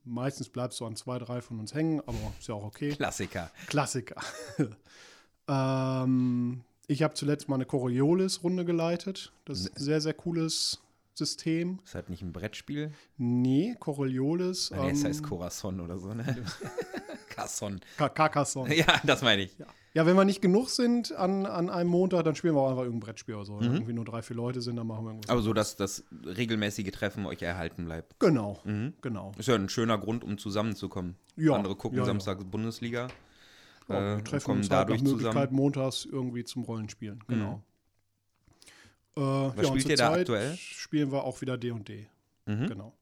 meistens 0.05 0.49
bleibt 0.49 0.75
so 0.75 0.87
an 0.87 0.97
zwei, 0.97 1.19
drei 1.19 1.41
von 1.41 1.61
uns 1.61 1.75
hängen, 1.75 2.01
aber 2.01 2.19
ist 2.39 2.49
ja 2.49 2.55
auch 2.55 2.65
okay. 2.65 2.91
Klassiker. 2.91 3.51
Klassiker. 3.67 4.21
ähm, 5.49 6.63
ich 6.87 7.03
habe 7.03 7.15
zuletzt 7.15 7.49
mal 7.49 7.57
eine 7.57 7.67
Coriolis-Runde 7.67 8.65
geleitet. 8.65 9.33
Das 9.45 9.61
ist 9.61 9.77
ein 9.77 9.83
sehr, 9.83 10.01
sehr 10.01 10.15
cooles 10.15 10.81
System. 11.19 11.81
Ist 11.85 11.95
halt 11.95 12.09
nicht 12.11 12.23
ein 12.23 12.33
Brettspiel. 12.33 12.93
Nee, 13.17 13.77
Coriolis. 13.79 14.71
Nee, 14.71 14.91
es 14.91 15.01
ähm, 15.03 15.07
heißt 15.09 15.23
Corazon 15.23 15.81
oder 15.81 15.99
so, 15.99 16.15
ne? 16.15 16.25
Casson. 17.29 17.81
Ka- 17.97 18.09
Carcassonne. 18.09 18.75
Ja, 18.75 18.87
das 19.05 19.23
meine 19.23 19.43
ich. 19.43 19.57
Ja, 19.95 20.07
wenn 20.07 20.17
wir 20.17 20.25
nicht 20.25 20.41
genug 20.43 20.69
sind 20.71 21.13
an, 21.13 21.47
an 21.47 21.71
einem 21.71 21.91
Montag, 21.91 22.25
dann 22.25 22.35
spielen 22.35 22.55
wir 22.55 22.61
auch 22.61 22.71
einfach 22.71 22.83
irgendein 22.85 23.07
Brettspiel 23.07 23.35
oder 23.35 23.45
so. 23.45 23.55
Mhm. 23.55 23.61
Wenn 23.61 23.73
irgendwie 23.75 23.93
nur 23.95 24.05
drei, 24.05 24.23
vier 24.23 24.37
Leute 24.37 24.61
sind, 24.61 24.77
dann 24.77 24.87
machen 24.87 25.05
wir 25.05 25.11
irgendwas. 25.11 25.31
Aber 25.31 25.43
so, 25.43 25.53
dass 25.53 25.77
das 25.77 26.05
regelmäßige 26.25 26.91
Treffen 26.91 27.27
euch 27.27 27.43
erhalten 27.43 27.85
bleibt. 27.87 28.19
Genau, 28.21 28.61
Mhm. 28.65 28.95
genau. 29.01 29.33
Ist 29.39 29.49
ja 29.49 29.55
ein 29.55 29.69
schöner 29.69 29.99
Grund, 29.99 30.25
um 30.25 30.39
zusammenzukommen. 30.39 31.17
Ja, 31.37 31.55
Andere 31.55 31.75
gucken 31.75 31.97
ja, 31.99 32.03
ja. 32.05 32.07
Samstags 32.07 32.45
Bundesliga. 32.45 33.09
Ja, 33.89 33.97
äh, 33.97 34.01
wir 34.01 34.17
und 34.19 34.29
treffen 34.29 34.45
kommen 34.45 34.59
uns 34.59 34.71
halt 34.71 34.81
dadurch 34.89 35.03
Möglichkeit 35.03 35.33
zusammen. 35.33 35.51
Mhm. 35.51 35.57
montags 35.57 36.05
irgendwie 36.05 36.45
zum 36.45 36.63
Rollenspielen. 36.65 37.25
Genau. 37.27 37.63
Äh, 39.17 39.21
Was 39.21 39.67
spielt 39.69 39.89
ihr 39.89 39.97
da 39.97 40.13
aktuell? 40.13 40.57
Spielen 40.57 41.11
wir 41.13 41.25
auch 41.25 41.41
wieder 41.41 41.57
D&D. 41.59 42.07
Mhm. 42.47 42.67
Genau. 42.67 42.93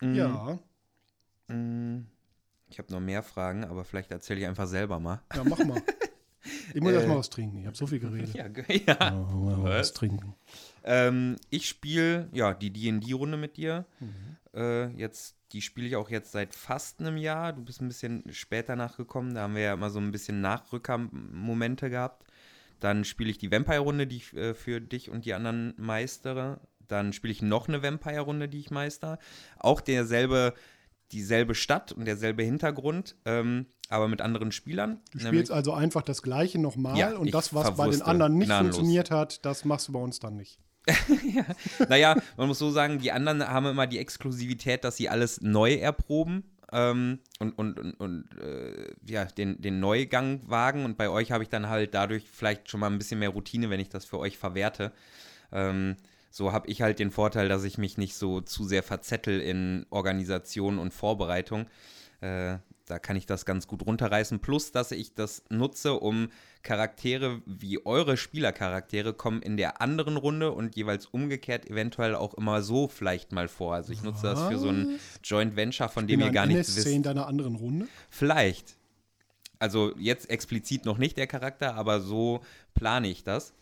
Mhm. 0.00 0.14
Ja, 0.14 0.58
Mm, 1.48 2.06
Ich 2.68 2.78
habe 2.78 2.92
noch 2.92 3.00
mehr 3.00 3.24
Fragen, 3.24 3.64
aber 3.64 3.84
vielleicht 3.84 4.12
erzähle 4.12 4.38
ich 4.40 4.46
einfach 4.46 4.68
selber 4.68 5.00
mal. 5.00 5.20
ja, 5.34 5.42
mach 5.44 5.58
mal. 5.64 5.82
Ich 6.72 6.80
muss 6.80 6.92
Äh, 6.92 6.94
erst 6.94 7.08
mal 7.08 7.18
was 7.18 7.28
trinken. 7.28 7.58
Ich 7.58 7.66
habe 7.66 7.76
so 7.76 7.86
viel 7.86 7.98
geredet. 7.98 8.32
Ja, 8.34 8.46
ja. 8.46 8.72
Ja, 8.86 9.10
mal 9.10 9.62
was 9.64 9.88
Was? 9.88 9.92
trinken. 9.92 10.34
Ähm, 10.84 11.36
ich 11.50 11.68
spiele 11.68 12.28
ja 12.32 12.54
die 12.54 12.70
D&D-Runde 12.72 13.36
mit 13.36 13.56
dir. 13.56 13.84
Mhm. 13.98 14.36
Äh, 14.54 14.86
jetzt, 14.96 15.36
die 15.52 15.60
spiele 15.60 15.88
ich 15.88 15.96
auch 15.96 16.08
jetzt 16.08 16.30
seit 16.32 16.54
fast 16.54 17.00
einem 17.00 17.16
Jahr. 17.18 17.52
Du 17.52 17.62
bist 17.64 17.82
ein 17.82 17.88
bisschen 17.88 18.22
später 18.32 18.74
nachgekommen. 18.76 19.34
Da 19.34 19.42
haben 19.42 19.54
wir 19.56 19.62
ja 19.62 19.74
immer 19.74 19.90
so 19.90 19.98
ein 19.98 20.12
bisschen 20.12 20.40
Nachrückermomente 20.40 21.90
gehabt. 21.90 22.24
Dann 22.80 23.04
spiele 23.04 23.30
ich 23.30 23.38
die 23.38 23.52
Vampire-Runde, 23.52 24.06
die 24.06 24.16
ich 24.16 24.34
äh, 24.34 24.54
für 24.54 24.80
dich 24.80 25.10
und 25.10 25.24
die 25.24 25.34
anderen 25.34 25.74
meistere. 25.76 26.60
Dann 26.88 27.12
spiele 27.12 27.32
ich 27.32 27.42
noch 27.42 27.68
eine 27.68 27.82
Vampire-Runde, 27.82 28.48
die 28.48 28.58
ich 28.58 28.70
meister. 28.70 29.18
Auch 29.58 29.80
derselbe, 29.80 30.54
dieselbe 31.12 31.54
Stadt 31.54 31.92
und 31.92 32.06
derselbe 32.06 32.42
Hintergrund, 32.42 33.16
ähm, 33.24 33.66
aber 33.88 34.08
mit 34.08 34.20
anderen 34.20 34.50
Spielern. 34.50 35.00
Du 35.12 35.20
spielst 35.20 35.52
also 35.52 35.72
einfach 35.72 36.02
das 36.02 36.22
Gleiche 36.22 36.58
nochmal 36.58 36.96
Ja, 36.96 37.16
und 37.16 37.32
das, 37.34 37.54
was 37.54 37.76
bei 37.76 37.88
den 37.88 38.02
anderen 38.02 38.38
nicht 38.38 38.46
gnadenlos. 38.46 38.76
funktioniert 38.76 39.10
hat, 39.10 39.44
das 39.44 39.64
machst 39.64 39.88
du 39.88 39.92
bei 39.92 40.00
uns 40.00 40.18
dann 40.18 40.36
nicht. 40.36 40.58
Naja, 41.88 42.16
man 42.36 42.48
muss 42.48 42.58
so 42.58 42.70
sagen, 42.70 42.98
die 42.98 43.12
anderen 43.12 43.46
haben 43.46 43.66
immer 43.66 43.86
die 43.86 43.98
Exklusivität, 43.98 44.84
dass 44.84 44.96
sie 44.96 45.08
alles 45.08 45.40
neu 45.40 45.74
erproben 45.74 46.44
ähm, 46.72 47.18
und, 47.38 47.58
und, 47.58 47.78
und, 47.78 47.94
und 47.94 48.38
äh, 48.40 48.94
ja, 49.06 49.24
den, 49.24 49.60
den 49.60 49.80
Neugang 49.80 50.40
wagen. 50.46 50.84
Und 50.84 50.96
bei 50.96 51.08
euch 51.08 51.32
habe 51.32 51.42
ich 51.42 51.48
dann 51.48 51.68
halt 51.68 51.94
dadurch 51.94 52.24
vielleicht 52.30 52.70
schon 52.70 52.80
mal 52.80 52.90
ein 52.90 52.98
bisschen 52.98 53.18
mehr 53.18 53.30
Routine, 53.30 53.70
wenn 53.70 53.80
ich 53.80 53.88
das 53.88 54.04
für 54.04 54.18
euch 54.18 54.38
verwerte. 54.38 54.92
Ähm, 55.52 55.96
so 56.30 56.52
habe 56.52 56.68
ich 56.68 56.82
halt 56.82 56.98
den 56.98 57.10
Vorteil, 57.10 57.48
dass 57.48 57.64
ich 57.64 57.76
mich 57.76 57.98
nicht 57.98 58.14
so 58.14 58.40
zu 58.40 58.64
sehr 58.64 58.82
verzettel 58.82 59.40
in 59.40 59.86
Organisation 59.90 60.78
und 60.78 60.94
Vorbereitung. 60.94 61.66
Äh, 62.20 62.58
da 62.90 62.98
kann 62.98 63.16
ich 63.16 63.26
das 63.26 63.44
ganz 63.44 63.66
gut 63.66 63.86
runterreißen. 63.86 64.40
Plus, 64.40 64.72
dass 64.72 64.90
ich 64.90 65.14
das 65.14 65.44
nutze, 65.48 65.94
um 65.94 66.28
Charaktere 66.62 67.40
wie 67.46 67.84
eure 67.86 68.16
Spielercharaktere 68.16 69.14
kommen 69.14 69.40
in 69.42 69.56
der 69.56 69.80
anderen 69.80 70.16
Runde 70.16 70.52
und 70.52 70.76
jeweils 70.76 71.06
umgekehrt 71.06 71.70
eventuell 71.70 72.14
auch 72.14 72.34
immer 72.34 72.62
so 72.62 72.88
vielleicht 72.88 73.32
mal 73.32 73.48
vor. 73.48 73.74
Also 73.74 73.92
ich 73.92 74.02
nutze 74.02 74.22
das 74.22 74.42
für 74.42 74.58
so 74.58 74.68
ein 74.68 74.98
Joint 75.22 75.56
Venture, 75.56 75.88
von 75.88 76.06
dem 76.06 76.20
ihr 76.20 76.30
gar 76.30 76.46
nichts 76.46 76.68
NSC 76.68 76.90
in 76.90 76.96
wisst. 76.96 77.06
deiner 77.06 77.26
anderen 77.26 77.54
Runde. 77.54 77.86
Vielleicht. 78.10 78.76
Also 79.58 79.92
jetzt 79.98 80.28
explizit 80.28 80.84
noch 80.84 80.98
nicht 80.98 81.16
der 81.16 81.26
Charakter, 81.26 81.74
aber 81.74 82.00
so 82.00 82.40
plane 82.74 83.08
ich 83.08 83.24
das. 83.24 83.52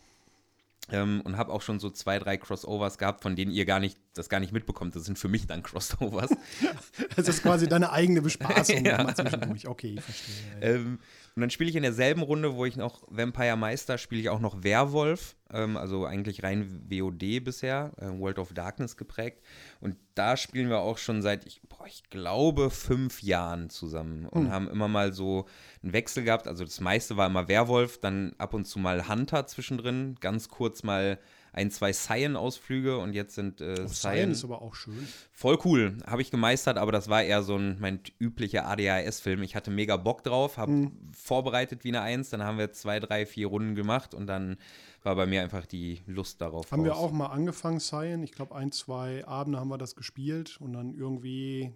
Ähm, 0.91 1.21
und 1.21 1.37
habe 1.37 1.51
auch 1.51 1.61
schon 1.61 1.79
so 1.79 1.89
zwei, 1.89 2.19
drei 2.19 2.37
Crossovers 2.37 2.97
gehabt, 2.97 3.21
von 3.21 3.35
denen 3.35 3.51
ihr 3.51 3.65
gar 3.65 3.79
nicht, 3.79 3.97
das 4.13 4.29
gar 4.29 4.39
nicht 4.39 4.51
mitbekommt. 4.53 4.95
Das 4.95 5.03
sind 5.05 5.19
für 5.19 5.27
mich 5.27 5.47
dann 5.47 5.63
Crossovers. 5.63 6.31
Das 7.15 7.27
ist 7.27 7.43
quasi 7.43 7.67
deine 7.67 7.91
eigene 7.91 8.21
Bespaßung 8.21 8.85
Ja. 8.85 9.13
zwischendurch. 9.13 9.67
Okay, 9.67 9.95
ich 9.97 10.01
verstehe. 10.01 10.35
Ähm, 10.61 10.99
Und 11.39 11.43
dann 11.43 11.51
spiele 11.51 11.69
ich 11.69 11.77
in 11.77 11.83
derselben 11.83 12.21
Runde, 12.21 12.55
wo 12.55 12.65
ich 12.65 12.75
noch 12.75 13.03
Vampire 13.07 13.55
Meister, 13.55 13.97
spiele 13.97 14.19
ich 14.19 14.27
auch 14.27 14.41
noch 14.41 14.61
Werwolf. 14.61 15.37
Ähm, 15.49 15.77
also 15.77 16.03
eigentlich 16.03 16.43
rein 16.43 16.83
WOD 16.89 17.41
bisher, 17.41 17.93
äh, 17.95 18.07
World 18.07 18.39
of 18.39 18.51
Darkness 18.51 18.97
geprägt. 18.97 19.41
Und 19.79 19.95
da 20.15 20.35
spielen 20.35 20.67
wir 20.67 20.79
auch 20.79 20.97
schon 20.97 21.21
seit, 21.21 21.45
ich, 21.45 21.61
boah, 21.61 21.87
ich 21.87 22.09
glaube, 22.09 22.69
fünf 22.69 23.23
Jahren 23.23 23.69
zusammen 23.69 24.25
und 24.25 24.47
Hm. 24.47 24.51
haben 24.51 24.69
immer 24.69 24.89
mal 24.89 25.13
so 25.13 25.45
einen 25.81 25.93
Wechsel 25.93 26.25
gehabt. 26.25 26.45
Also 26.45 26.65
das 26.65 26.81
meiste 26.81 27.15
war 27.15 27.27
immer 27.27 27.47
Werwolf, 27.47 28.01
dann 28.01 28.35
ab 28.37 28.53
und 28.53 28.65
zu 28.65 28.77
mal 28.77 29.07
Hunter 29.07 29.47
zwischendrin, 29.47 30.17
ganz 30.19 30.49
kurz 30.49 30.83
mal 30.83 31.19
ein, 31.53 31.71
zwei 31.71 31.91
Cyan-Ausflüge 31.91 32.97
und 32.97 33.13
jetzt 33.13 33.35
sind 33.35 33.61
äh, 33.61 33.71
Oh, 33.79 33.85
Cyan 33.87 33.87
Cyan 34.15 34.31
ist 34.31 34.43
aber 34.43 34.61
auch 34.61 34.75
schön. 34.75 35.07
Voll 35.31 35.57
cool, 35.65 35.97
habe 36.05 36.21
ich 36.21 36.31
gemeistert, 36.31 36.77
aber 36.77 36.91
das 36.91 37.09
war 37.09 37.23
eher 37.23 37.43
so 37.43 37.55
ein 37.57 37.77
mein 37.79 37.99
üblicher 38.19 38.65
ADHS-Film. 38.67 39.41
Ich 39.43 39.55
hatte 39.55 39.71
mega 39.71 39.97
Bock 39.97 40.23
drauf, 40.23 40.57
habe 40.57 40.71
Mhm. 40.71 40.91
vorbereitet 41.13 41.83
wie 41.83 41.89
eine 41.89 42.01
Eins, 42.01 42.29
dann 42.29 42.43
haben 42.43 42.57
wir 42.57 42.71
zwei, 42.71 42.99
drei, 42.99 43.25
vier 43.25 43.47
Runden 43.47 43.75
gemacht 43.75 44.13
und 44.13 44.27
dann 44.27 44.57
war 45.03 45.15
bei 45.15 45.25
mir 45.25 45.41
einfach 45.41 45.65
die 45.65 46.01
Lust 46.07 46.41
darauf. 46.41 46.71
Haben 46.71 46.83
wir 46.83 46.91
raus. 46.91 46.99
auch 47.05 47.11
mal 47.11 47.27
angefangen, 47.27 47.79
Cyan. 47.79 48.21
Ich 48.21 48.33
glaube, 48.33 48.53
ein, 48.55 48.71
zwei 48.71 49.25
Abende 49.25 49.59
haben 49.59 49.69
wir 49.69 49.77
das 49.77 49.95
gespielt 49.95 50.57
und 50.59 50.73
dann 50.73 50.93
irgendwie, 50.93 51.71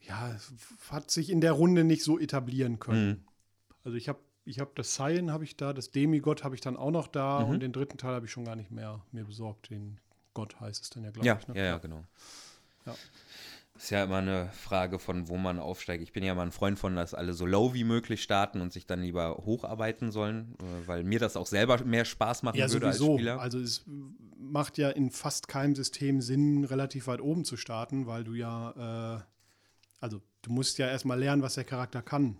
ja, 0.00 0.36
hat 0.90 1.10
sich 1.10 1.30
in 1.30 1.40
der 1.40 1.52
Runde 1.52 1.84
nicht 1.84 2.02
so 2.02 2.18
etablieren 2.18 2.78
können. 2.78 3.08
Mhm. 3.08 3.24
Also 3.84 3.96
ich 3.98 4.08
habe 4.08 4.18
ich 4.44 4.60
hab 4.60 4.74
das 4.74 4.94
Cyan 4.94 5.30
habe 5.32 5.44
ich 5.44 5.56
da, 5.56 5.72
das 5.72 5.90
Demigott 5.90 6.44
habe 6.44 6.54
ich 6.54 6.60
dann 6.60 6.76
auch 6.76 6.90
noch 6.90 7.06
da 7.08 7.40
Mhm. 7.40 7.50
und 7.50 7.60
den 7.60 7.72
dritten 7.72 7.98
Teil 7.98 8.14
habe 8.14 8.26
ich 8.26 8.32
schon 8.32 8.44
gar 8.44 8.56
nicht 8.56 8.70
mehr 8.70 9.00
mir 9.12 9.24
besorgt. 9.24 9.70
Den 9.70 9.98
Gott 10.34 10.58
heißt 10.60 10.82
es 10.82 10.90
dann 10.90 11.04
ja, 11.04 11.10
glaube 11.10 11.26
Ja, 11.26 11.38
ich. 11.40 11.48
Ne? 11.48 11.56
ja, 11.56 11.64
ja, 11.64 11.78
genau. 11.78 12.04
Ja. 12.86 12.94
Ist 13.76 13.90
ja 13.90 14.04
immer 14.04 14.18
eine 14.18 14.50
Frage 14.52 15.00
von, 15.00 15.28
wo 15.28 15.36
man 15.36 15.58
aufsteigt. 15.58 16.00
Ich 16.02 16.12
bin 16.12 16.22
ja 16.22 16.34
mal 16.34 16.42
ein 16.44 16.52
Freund 16.52 16.78
von, 16.78 16.94
dass 16.94 17.12
alle 17.12 17.32
so 17.32 17.44
low 17.44 17.74
wie 17.74 17.82
möglich 17.82 18.22
starten 18.22 18.60
und 18.60 18.72
sich 18.72 18.86
dann 18.86 19.00
lieber 19.02 19.36
hocharbeiten 19.44 20.12
sollen, 20.12 20.54
äh, 20.60 20.86
weil 20.86 21.02
mir 21.02 21.18
das 21.18 21.36
auch 21.36 21.46
selber 21.46 21.82
mehr 21.84 22.04
Spaß 22.04 22.44
machen 22.44 22.56
Ja, 22.56 22.70
würde 22.70 22.92
sowieso. 22.92 23.12
als 23.12 23.14
Spieler. 23.14 23.40
Also 23.40 23.58
es 23.58 23.84
macht 24.38 24.78
ja 24.78 24.90
in 24.90 25.10
fast 25.10 25.48
keinem 25.48 25.74
System 25.74 26.20
Sinn, 26.20 26.64
relativ 26.64 27.08
weit 27.08 27.20
oben 27.20 27.44
zu 27.44 27.56
starten, 27.56 28.06
weil 28.06 28.22
du 28.22 28.34
ja, 28.34 29.16
äh, 29.16 29.22
also 30.00 30.20
du 30.42 30.52
musst 30.52 30.78
ja 30.78 30.86
erstmal 30.88 31.18
lernen, 31.18 31.42
was 31.42 31.54
der 31.54 31.64
Charakter 31.64 32.00
kann. 32.02 32.38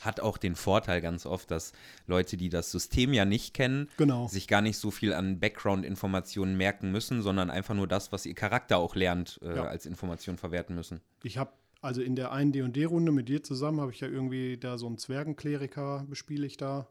Hat 0.00 0.20
auch 0.20 0.38
den 0.38 0.54
Vorteil 0.56 1.00
ganz 1.00 1.26
oft, 1.26 1.50
dass 1.50 1.72
Leute, 2.06 2.36
die 2.36 2.48
das 2.48 2.70
System 2.70 3.12
ja 3.12 3.24
nicht 3.24 3.54
kennen, 3.54 3.88
Genau. 3.96 4.28
sich 4.28 4.46
gar 4.48 4.60
nicht 4.62 4.78
so 4.78 4.90
viel 4.90 5.12
an 5.12 5.40
Background-Informationen 5.40 6.56
merken 6.56 6.92
müssen, 6.92 7.22
sondern 7.22 7.50
einfach 7.50 7.74
nur 7.74 7.86
das, 7.86 8.12
was 8.12 8.26
ihr 8.26 8.34
Charakter 8.34 8.78
auch 8.78 8.94
lernt, 8.94 9.38
äh, 9.42 9.56
Ja. 9.56 9.64
als 9.66 9.86
Information 9.86 10.38
verwerten 10.38 10.74
müssen. 10.74 11.00
Ich 11.22 11.38
habe 11.38 11.52
also 11.82 12.00
in 12.02 12.16
der 12.16 12.32
einen 12.32 12.52
D&D-Runde 12.52 13.12
mit 13.12 13.28
dir 13.28 13.42
zusammen 13.42 13.80
habe 13.80 13.92
ich 13.92 14.00
ja 14.00 14.08
irgendwie 14.08 14.56
da 14.56 14.76
so 14.78 14.86
einen 14.86 14.98
Zwergenkleriker 14.98 16.04
bespiele 16.08 16.46
ich 16.46 16.56
da. 16.56 16.88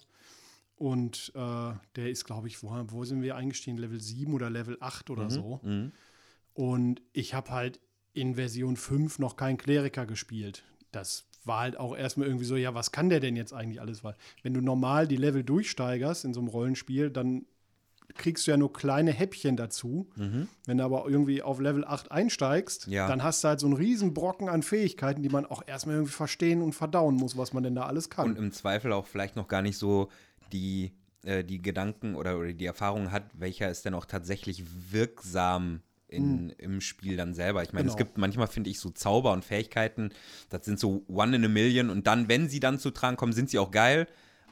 Und 0.77 1.31
äh, 1.35 1.73
der 1.95 2.09
ist, 2.09 2.25
glaube 2.25 2.47
ich, 2.47 2.61
wo, 2.61 2.69
wo 2.87 3.03
sind 3.03 3.21
wir 3.21 3.35
eingestiegen? 3.35 3.77
Level 3.77 3.99
7 4.01 4.33
oder 4.33 4.49
Level 4.49 4.77
8 4.81 5.09
oder 5.09 5.29
so. 5.29 5.59
Mhm. 5.63 5.91
Und 6.53 7.01
ich 7.13 7.33
habe 7.33 7.49
halt 7.51 7.79
in 8.13 8.35
Version 8.35 8.77
5 8.77 9.19
noch 9.19 9.35
keinen 9.35 9.57
Kleriker 9.57 10.05
gespielt. 10.05 10.63
Das 10.91 11.25
war 11.47 11.61
halt 11.61 11.77
auch 11.77 11.95
erstmal 11.95 12.27
irgendwie 12.27 12.45
so, 12.45 12.55
ja, 12.55 12.73
was 12.73 12.91
kann 12.91 13.09
der 13.09 13.19
denn 13.19 13.35
jetzt 13.35 13.53
eigentlich 13.53 13.81
alles? 13.81 14.03
Weil, 14.03 14.15
wenn 14.43 14.53
du 14.53 14.61
normal 14.61 15.07
die 15.07 15.17
Level 15.17 15.43
durchsteigerst 15.43 16.25
in 16.25 16.33
so 16.33 16.39
einem 16.39 16.49
Rollenspiel, 16.49 17.09
dann 17.09 17.45
kriegst 18.13 18.45
du 18.45 18.51
ja 18.51 18.57
nur 18.57 18.71
kleine 18.71 19.11
Häppchen 19.11 19.57
dazu. 19.57 20.07
Mhm. 20.15 20.47
Wenn 20.65 20.77
du 20.77 20.83
aber 20.83 21.05
irgendwie 21.07 21.41
auf 21.41 21.59
Level 21.59 21.83
8 21.83 22.11
einsteigst, 22.11 22.87
Ja. 22.87 23.07
dann 23.07 23.23
hast 23.23 23.43
du 23.43 23.47
halt 23.49 23.59
so 23.59 23.65
einen 23.67 23.75
riesen 23.75 24.13
Brocken 24.13 24.47
an 24.47 24.61
Fähigkeiten, 24.63 25.23
die 25.23 25.29
man 25.29 25.45
auch 25.45 25.63
erstmal 25.65 25.95
irgendwie 25.95 26.13
verstehen 26.13 26.61
und 26.61 26.73
verdauen 26.73 27.15
muss, 27.15 27.35
was 27.37 27.51
man 27.53 27.63
denn 27.63 27.75
da 27.75 27.83
alles 27.87 28.09
kann. 28.09 28.29
Und 28.31 28.37
im 28.37 28.51
Zweifel 28.51 28.93
auch 28.93 29.07
vielleicht 29.07 29.35
noch 29.35 29.47
gar 29.47 29.61
nicht 29.63 29.77
so 29.77 30.09
die, 30.53 30.93
äh, 31.23 31.43
die 31.43 31.61
Gedanken 31.61 32.15
oder, 32.15 32.37
oder 32.37 32.53
die 32.53 32.65
Erfahrung 32.65 33.11
hat, 33.11 33.23
welcher 33.33 33.69
ist 33.69 33.85
denn 33.85 33.95
auch 33.95 34.05
tatsächlich 34.05 34.63
wirksam 34.91 35.81
in, 36.07 36.49
im 36.51 36.81
Spiel 36.81 37.17
dann 37.17 37.33
selber. 37.33 37.63
Ich 37.63 37.73
meine, 37.73 37.87
es. 37.87 37.95
Genau. 37.95 38.05
gibt 38.05 38.17
manchmal, 38.17 38.47
finde 38.47 38.69
ich, 38.69 38.79
so 38.79 38.89
Zauber 38.91 39.31
und 39.33 39.43
Fähigkeiten, 39.43 40.11
das 40.49 40.65
sind 40.65 40.79
so 40.79 41.03
one 41.07 41.35
in 41.35 41.45
a 41.45 41.47
million 41.47 41.89
und 41.89 42.07
dann, 42.07 42.27
wenn 42.29 42.47
sie 42.49 42.59
dann 42.59 42.79
zu 42.79 42.91
tragen 42.91 43.17
kommen, 43.17 43.33
sind 43.33 43.49
sie 43.49 43.59
auch 43.59 43.71
geil. 43.71 44.07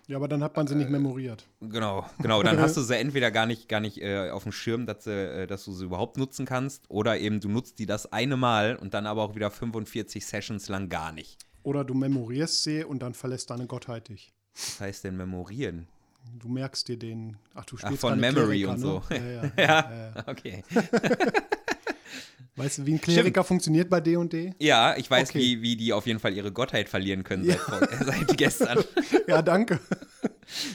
ja, 0.08 0.18
aber 0.18 0.28
dann 0.28 0.44
hat 0.44 0.56
man 0.58 0.68
sie 0.68 0.74
Äh, 0.74 0.78
nicht 0.78 0.90
memoriert. 0.90 1.48
Genau, 1.62 2.06
genau. 2.20 2.44
Dann 2.44 2.60
hast 2.60 2.76
du 2.76 2.82
sie 2.90 2.98
entweder 2.98 3.32
gar 3.32 3.46
nicht, 3.46 3.70
gar 3.70 3.80
nicht 3.80 4.02
äh, 4.02 4.30
auf 4.32 4.44
dem 4.44 4.52
Schirm, 4.52 4.86
dass, 4.86 5.08
äh, 5.08 5.48
dass 5.48 5.64
du 5.66 5.72
sie 5.74 5.86
überhaupt 5.86 6.18
nutzen 6.18 6.46
kannst, 6.46 6.90
oder 6.90 7.18
eben 7.20 7.40
du 7.40 7.50
nutzt 7.50 7.80
die 7.80 7.86
das 7.86 8.12
eine 8.12 8.36
Mal 8.36 8.76
und 8.76 8.94
dann 8.94 9.06
aber 9.06 9.22
auch 9.24 9.36
wieder 9.36 9.50
45 9.52 10.26
Sessions 10.26 10.68
lang 10.70 10.90
gar 10.90 11.12
nicht. 11.14 11.38
Oder 11.64 11.86
du 11.86 11.94
memorierst 11.94 12.64
sie 12.64 12.84
und 12.84 13.00
dann 13.02 13.14
verlässt 13.14 13.50
deine 13.50 13.68
Gottheit 13.68 14.10
dich. 14.10 14.34
Was 14.56 14.82
heißt 14.82 15.04
denn 15.06 15.16
memorieren? 15.16 15.88
Du 16.40 16.48
merkst 16.50 16.88
dir 16.88 16.98
den. 16.98 17.38
Ach, 17.54 17.66
du 17.66 17.76
Ach, 17.78 17.86
spielst 17.86 18.02
von 18.02 18.10
keine 18.12 18.22
Memory 18.22 18.64
Kleriker, 18.64 18.72
und 18.72 18.80
ne? 18.80 18.82
so. 18.82 19.04
Ja, 19.10 19.18
ja, 19.18 19.44
Ja. 19.58 19.64
ja, 19.92 20.14
ja. 20.16 20.24
Okay. 20.28 20.64
Weißt 22.56 22.78
du, 22.78 22.86
wie 22.86 22.94
ein 22.94 23.02
Kleriker 23.02 23.44
funktioniert 23.44 23.90
bei 23.90 24.00
D&D? 24.00 24.54
Ja, 24.60 24.96
ich 24.96 25.10
weiß, 25.10 25.30
Okay. 25.30 25.40
wie, 25.40 25.62
wie 25.64 25.76
die 25.76 25.92
auf 25.92 26.06
jeden 26.06 26.20
Fall 26.20 26.34
ihre 26.34 26.52
Gottheit 26.52 26.88
verlieren 26.88 27.24
können 27.24 27.46
seit, 27.46 27.60
seit 28.06 28.38
gestern. 28.38 28.84
Ja, 29.28 29.42
danke. 29.42 29.80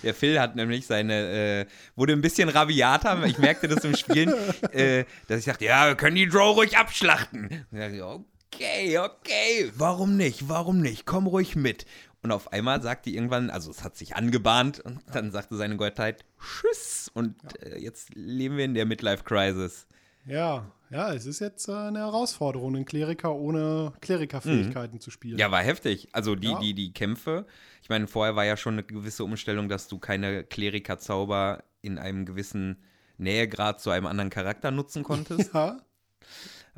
Der 0.02 0.12
Phil 0.12 0.40
hat 0.40 0.56
nämlich 0.56 0.86
seine, 0.86 1.14
äh, 1.60 1.66
wurde 1.94 2.14
ein 2.14 2.20
bisschen 2.20 2.48
rabiater, 2.48 3.24
ich 3.26 3.38
merkte 3.38 3.68
das 3.68 3.84
im 3.84 3.94
Spielen, 3.94 4.34
äh, 4.72 5.04
dass 5.28 5.38
ich 5.38 5.44
dachte, 5.44 5.66
ja, 5.66 5.86
wir 5.86 5.94
können 5.94 6.16
die 6.16 6.26
Drow 6.26 6.56
ruhig 6.56 6.76
abschlachten. 6.76 7.44
Und 7.70 7.78
ich 7.78 7.78
dachte, 7.78 8.04
okay, 8.52 8.98
okay, 8.98 9.70
warum 9.76 10.16
nicht, 10.16 10.48
warum 10.48 10.80
nicht, 10.80 11.06
komm 11.06 11.28
ruhig 11.28 11.54
mit. 11.54 11.86
Und 12.22 12.32
auf 12.32 12.52
einmal 12.52 12.82
sagte 12.82 13.10
irgendwann, 13.10 13.48
also 13.50 13.70
es 13.70 13.84
hat 13.84 13.96
sich 13.96 14.16
angebahnt 14.16 14.80
und 14.80 15.00
dann 15.12 15.30
sagte 15.30 15.56
seine 15.56 15.76
Gottheit, 15.76 16.24
Tschüss. 16.40 17.10
Und 17.14 17.36
äh, 17.62 17.78
jetzt 17.78 18.14
leben 18.14 18.56
wir 18.56 18.64
in 18.64 18.74
der 18.74 18.86
Midlife-Crisis. 18.86 19.86
Ja, 20.26 20.70
ja, 20.90 21.12
es 21.12 21.26
ist 21.26 21.38
jetzt 21.40 21.68
äh, 21.68 21.72
eine 21.72 22.00
Herausforderung, 22.00 22.74
einen 22.74 22.84
Kleriker 22.84 23.34
ohne 23.34 23.92
Klerikerfähigkeiten 24.00 25.00
zu 25.00 25.10
spielen. 25.10 25.38
Ja, 25.38 25.50
war 25.50 25.62
heftig. 25.62 26.08
Also 26.12 26.34
die, 26.34 26.48
Ja. 26.48 26.58
die, 26.58 26.74
die 26.74 26.92
Kämpfe. 26.92 27.46
Ich 27.82 27.88
meine, 27.88 28.06
vorher 28.08 28.34
war 28.36 28.44
ja 28.44 28.56
schon 28.56 28.74
eine 28.74 28.82
gewisse 28.82 29.22
Umstellung, 29.24 29.68
dass 29.68 29.86
du 29.88 29.98
keine 29.98 30.44
Kleriker-Zauber 30.44 31.62
in 31.82 31.98
einem 31.98 32.26
gewissen 32.26 32.82
Nähegrad 33.16 33.80
zu 33.80 33.90
einem 33.90 34.06
anderen 34.06 34.30
Charakter 34.30 34.70
nutzen 34.70 35.02
konntest. 35.02 35.50
Ja, 35.54 35.78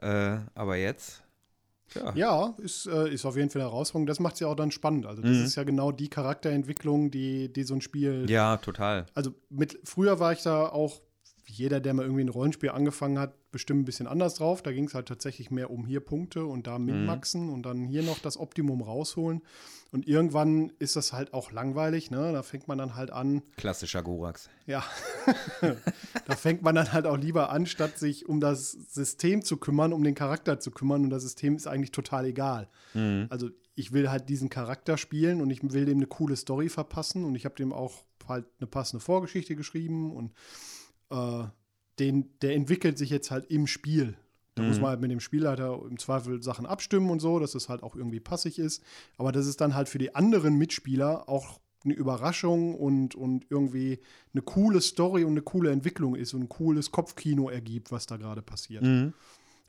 äh, 0.00 0.40
aber 0.54 0.76
jetzt. 0.76 1.22
Ja. 1.94 2.12
ja 2.14 2.54
ist, 2.58 2.86
äh, 2.86 3.08
ist 3.12 3.24
auf 3.24 3.36
jeden 3.36 3.50
Fall 3.50 3.62
eine 3.62 3.70
Herausforderung. 3.70 4.06
Das 4.06 4.20
macht 4.20 4.34
es 4.34 4.40
ja 4.40 4.46
auch 4.48 4.54
dann 4.56 4.70
spannend. 4.70 5.06
Also, 5.06 5.22
das 5.22 5.30
Mhm. 5.30 5.44
ist 5.44 5.54
ja 5.56 5.64
genau 5.64 5.92
die 5.92 6.08
Charakterentwicklung, 6.08 7.10
die, 7.10 7.52
die 7.52 7.62
so 7.64 7.74
ein 7.74 7.80
Spiel. 7.80 8.26
Ja, 8.28 8.56
total. 8.58 9.06
Also, 9.14 9.32
mit, 9.48 9.78
früher 9.84 10.20
war 10.20 10.32
ich 10.32 10.42
da 10.42 10.66
auch, 10.68 11.00
jeder, 11.50 11.80
der 11.80 11.94
mal 11.94 12.02
irgendwie 12.02 12.24
ein 12.24 12.28
Rollenspiel 12.28 12.70
angefangen 12.70 13.18
hat, 13.18 13.34
bestimmt 13.50 13.82
ein 13.82 13.84
bisschen 13.84 14.06
anders 14.06 14.34
drauf. 14.34 14.62
Da 14.62 14.72
ging 14.72 14.84
es 14.84 14.94
halt 14.94 15.08
tatsächlich 15.08 15.50
mehr 15.50 15.70
um 15.70 15.84
hier 15.86 16.00
Punkte 16.00 16.44
und 16.44 16.66
da 16.66 16.78
Min-Maxen 16.78 17.50
und 17.50 17.64
dann 17.64 17.84
hier 17.84 18.02
noch 18.02 18.18
das 18.18 18.38
Optimum 18.38 18.82
rausholen. 18.82 19.42
Und 19.92 20.06
irgendwann 20.06 20.72
ist 20.78 20.94
das 20.94 21.12
halt 21.12 21.34
auch 21.34 21.50
langweilig, 21.50 22.10
ne? 22.12 22.32
Da 22.32 22.42
fängt 22.44 22.68
man 22.68 22.78
dann 22.78 22.94
halt 22.94 23.10
an, 23.10 23.42
Klassischer 23.56 24.02
Gorax. 24.02 24.48
Ja, 24.66 24.84
da 26.26 26.36
fängt 26.36 26.62
man 26.62 26.76
dann 26.76 26.92
halt 26.92 27.06
auch 27.06 27.16
lieber 27.16 27.50
an, 27.50 27.66
statt 27.66 27.98
sich 27.98 28.28
um 28.28 28.40
das 28.40 28.70
System 28.70 29.42
zu 29.42 29.56
kümmern, 29.56 29.92
um 29.92 30.04
den 30.04 30.14
Charakter 30.14 30.60
zu 30.60 30.70
kümmern. 30.70 31.02
Und 31.02 31.10
das 31.10 31.22
System 31.22 31.56
ist 31.56 31.66
eigentlich 31.66 31.90
total 31.90 32.26
egal. 32.26 32.68
Also 33.30 33.50
ich 33.74 33.92
will 33.92 34.10
halt 34.10 34.28
diesen 34.28 34.48
Charakter 34.48 34.96
spielen 34.96 35.40
und 35.40 35.50
ich 35.50 35.62
will 35.62 35.86
dem 35.86 35.98
eine 35.98 36.06
coole 36.06 36.36
Story 36.36 36.68
verpassen. 36.68 37.24
Und 37.24 37.34
ich 37.34 37.44
habe 37.44 37.56
dem 37.56 37.72
auch 37.72 38.04
halt 38.28 38.46
eine 38.58 38.66
passende 38.66 39.02
Vorgeschichte 39.02 39.56
geschrieben. 39.56 40.12
Und 40.12 40.32
äh, 41.10 41.44
den, 41.98 42.30
der 42.40 42.54
entwickelt 42.54 42.98
sich 42.98 43.10
jetzt 43.10 43.30
halt 43.30 43.50
im 43.50 43.66
Spiel. 43.66 44.16
Da 44.56 44.62
muss 44.66 44.80
man 44.80 44.90
halt 44.90 45.00
mit 45.00 45.10
dem 45.10 45.20
Spielleiter 45.20 45.80
im 45.88 45.98
Zweifel 45.98 46.42
Sachen 46.42 46.66
abstimmen 46.66 47.08
und 47.08 47.20
so, 47.20 47.38
dass 47.38 47.54
es 47.54 47.68
halt 47.70 47.82
auch 47.82 47.96
irgendwie 47.96 48.20
passig 48.20 48.58
ist. 48.58 48.82
Aber 49.16 49.32
dass 49.32 49.46
es 49.46 49.56
dann 49.56 49.74
halt 49.74 49.88
für 49.88 49.98
die 49.98 50.14
anderen 50.14 50.56
Mitspieler 50.56 51.28
auch 51.28 51.60
eine 51.84 51.94
Überraschung 51.94 52.74
und, 52.74 53.14
und 53.14 53.46
irgendwie 53.48 54.00
eine 54.34 54.42
coole 54.42 54.82
Story 54.82 55.24
und 55.24 55.30
eine 55.32 55.42
coole 55.42 55.70
Entwicklung 55.70 56.14
ist 56.14 56.34
und 56.34 56.42
ein 56.42 56.48
cooles 56.50 56.90
Kopfkino 56.90 57.48
ergibt, 57.48 57.90
was 57.90 58.06
da 58.06 58.18
gerade 58.18 58.42
passiert. 58.42 58.82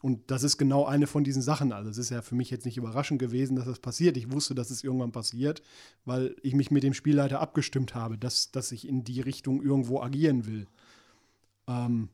Und 0.02 0.32
das 0.32 0.44
ist 0.44 0.58
genau 0.58 0.86
eine 0.86 1.08
von 1.08 1.24
diesen 1.24 1.42
Sachen. 1.44 1.72
Also 1.72 1.90
es 1.90 1.98
ist 1.98 2.10
ja 2.10 2.22
für 2.22 2.36
mich 2.36 2.50
jetzt 2.50 2.66
nicht 2.66 2.78
überraschend 2.78 3.20
gewesen, 3.20 3.56
dass 3.56 3.66
das 3.66 3.80
passiert. 3.80 4.18
Ich 4.18 4.32
wusste, 4.32 4.56
dass 4.56 4.72
es 4.72 4.84
irgendwann 4.84 5.12
passiert, 5.12 5.62
weil 6.06 6.36
ich 6.42 6.56
mich 6.56 6.72
mit 6.72 6.84
dem 6.84 6.94
Spielleiter 6.94 7.40
abgestimmt 7.40 7.96
habe, 7.96 8.18
dass, 8.18 8.52
dass 8.52 8.72
ich 8.72 8.88
in 8.88 9.04
die 9.04 9.22
Richtung 9.22 9.62
irgendwo 9.62 10.02
agieren 10.02 10.48
will. 10.48 10.68
Ähm, 11.68 12.10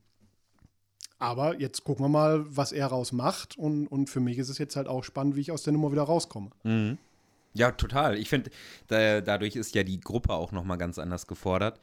aber 1.20 1.60
jetzt 1.60 1.84
gucken 1.84 2.06
wir 2.06 2.10
mal, 2.10 2.46
was 2.48 2.72
er 2.72 2.88
raus 2.88 3.12
macht. 3.12 3.58
Und, 3.58 3.88
und 3.88 4.10
für 4.10 4.20
mich 4.20 4.38
ist 4.38 4.50
es 4.50 4.58
jetzt 4.58 4.75
halt 4.75 4.88
auch 4.88 5.04
spannend, 5.04 5.36
wie 5.36 5.42
ich 5.42 5.51
aus 5.51 5.63
der 5.63 5.74
Nummer 5.74 5.92
wieder 5.92 6.04
rauskomme. 6.04 6.51
Mhm. 6.63 6.98
Ja, 7.54 7.72
total. 7.72 8.18
Ich 8.18 8.30
finde, 8.30 8.51
da, 8.88 9.22
dadurch 9.22 9.56
ist 9.56 9.74
ja 9.74 9.84
die 9.84 10.00
Gruppe 10.00 10.34
auch 10.34 10.51
nochmal 10.51 10.77
ganz 10.77 11.00
anders 11.00 11.25
gefordert. 11.25 11.80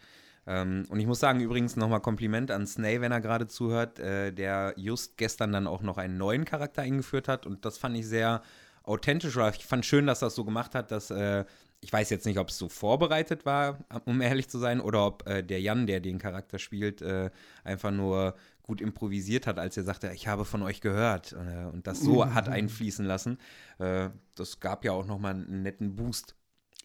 Ähm, 0.47 0.85
und 0.88 1.00
ich 1.00 1.06
muss 1.06 1.18
sagen, 1.18 1.40
übrigens 1.40 1.75
nochmal 1.75 2.00
Kompliment 2.00 2.50
an 2.50 2.66
Snay, 2.66 3.00
wenn 3.00 3.11
er 3.11 3.21
gerade 3.21 3.49
zuhört, 3.49 3.99
äh, 3.99 4.33
der 4.33 4.75
just 4.76 5.16
gestern 5.16 5.52
dann 5.52 5.66
auch 5.66 5.83
noch 5.83 5.99
einen 5.99 6.16
neuen 6.16 6.44
Charakter 6.44 6.83
eingeführt 6.83 7.26
hat. 7.26 7.44
Und 7.44 7.64
das 7.64 7.78
fand 7.78 7.97
ich 7.97 8.06
sehr 8.06 8.42
authentisch. 8.85 9.37
Ich 9.37 9.66
fand 9.66 9.85
schön, 9.85 10.06
dass 10.06 10.23
er 10.23 10.26
das 10.26 10.35
so 10.37 10.44
gemacht 10.44 10.75
hat, 10.75 10.90
dass 10.90 11.11
äh, 11.11 11.44
ich 11.85 11.93
weiß 11.93 12.09
jetzt 12.09 12.25
nicht, 12.25 12.38
ob 12.38 12.49
es 12.49 12.57
so 12.57 12.71
vorbereitet 12.71 13.45
war, 13.45 13.85
um 14.07 14.23
ehrlich 14.23 14.49
zu 14.49 14.59
sein, 14.59 14.81
oder 14.81 15.07
ob 15.07 15.29
äh, 15.29 15.43
der 15.43 15.61
Jan, 15.61 15.87
der 15.87 16.00
den 16.00 16.19
Charakter 16.19 16.59
spielt, 16.59 17.03
äh, 17.03 17.31
einfach 17.62 17.91
nur 17.91 18.35
gut 18.62 18.81
improvisiert 18.81 19.47
hat, 19.47 19.59
als 19.59 19.76
er 19.76 19.83
sagte, 19.83 20.11
ich 20.14 20.26
habe 20.26 20.47
von 20.47 20.62
euch 20.62 20.81
gehört 20.81 21.33
äh, 21.33 21.67
und 21.67 21.87
das 21.87 22.00
so 22.00 22.33
hat 22.33 22.49
einfließen 22.49 23.05
lassen. 23.05 23.37
Äh, 23.79 24.09
das 24.35 24.61
gab 24.61 24.87
ja 24.87 24.93
auch 24.93 25.05
nochmal 25.05 25.35
einen 25.35 25.62
netten 25.62 25.95
Boost. 25.95 26.35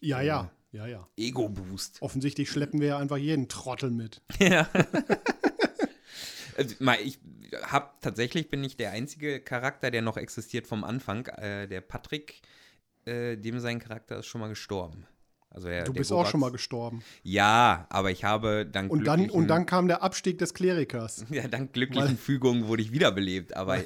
Ja, 0.00 0.20
ja, 0.20 0.50
ja, 0.70 0.86
ja. 0.86 1.08
Ego-Boost. 1.16 2.02
Offensichtlich 2.02 2.50
schleppen 2.50 2.80
wir 2.80 2.88
ja 2.88 2.98
einfach 2.98 3.16
jeden 3.16 3.48
Trottel 3.48 3.90
mit. 3.90 4.20
Ja. 4.38 4.68
Also, 6.58 6.74
mal, 6.80 6.98
ich 7.02 7.18
habe 7.62 7.88
tatsächlich 8.02 8.50
bin 8.50 8.62
ich 8.62 8.76
der 8.76 8.90
einzige 8.90 9.40
Charakter, 9.40 9.90
der 9.90 10.02
noch 10.02 10.18
existiert 10.18 10.66
vom 10.66 10.84
Anfang. 10.84 11.24
Äh, 11.26 11.66
der 11.68 11.80
Patrick, 11.80 12.42
äh, 13.10 13.36
dem 13.36 13.58
sein 13.60 13.78
Charakter 13.78 14.18
ist 14.20 14.26
schon 14.26 14.40
mal 14.40 14.48
gestorben. 14.48 15.06
Also 15.52 15.66
der, 15.66 15.82
Du 15.82 15.92
bist 15.92 16.12
auch 16.12 16.18
Gorax- 16.22 16.30
schon 16.30 16.38
mal 16.38 16.52
gestorben. 16.52 17.02
Ja, 17.24 17.84
aber 17.90 18.12
ich 18.12 18.22
habe 18.22 18.64
dank 18.70 18.88
Und 18.88 19.04
dann, 19.04 19.28
und 19.30 19.48
dann 19.48 19.66
kam 19.66 19.88
der 19.88 20.00
Abstieg 20.00 20.38
des 20.38 20.54
Klerikers. 20.54 21.24
ja, 21.30 21.48
dank 21.48 21.72
glücklichen 21.72 22.10
Weil- 22.10 22.16
Fügungen 22.16 22.68
wurde 22.68 22.82
ich 22.82 22.92
wiederbelebt, 22.92 23.56
aber 23.56 23.78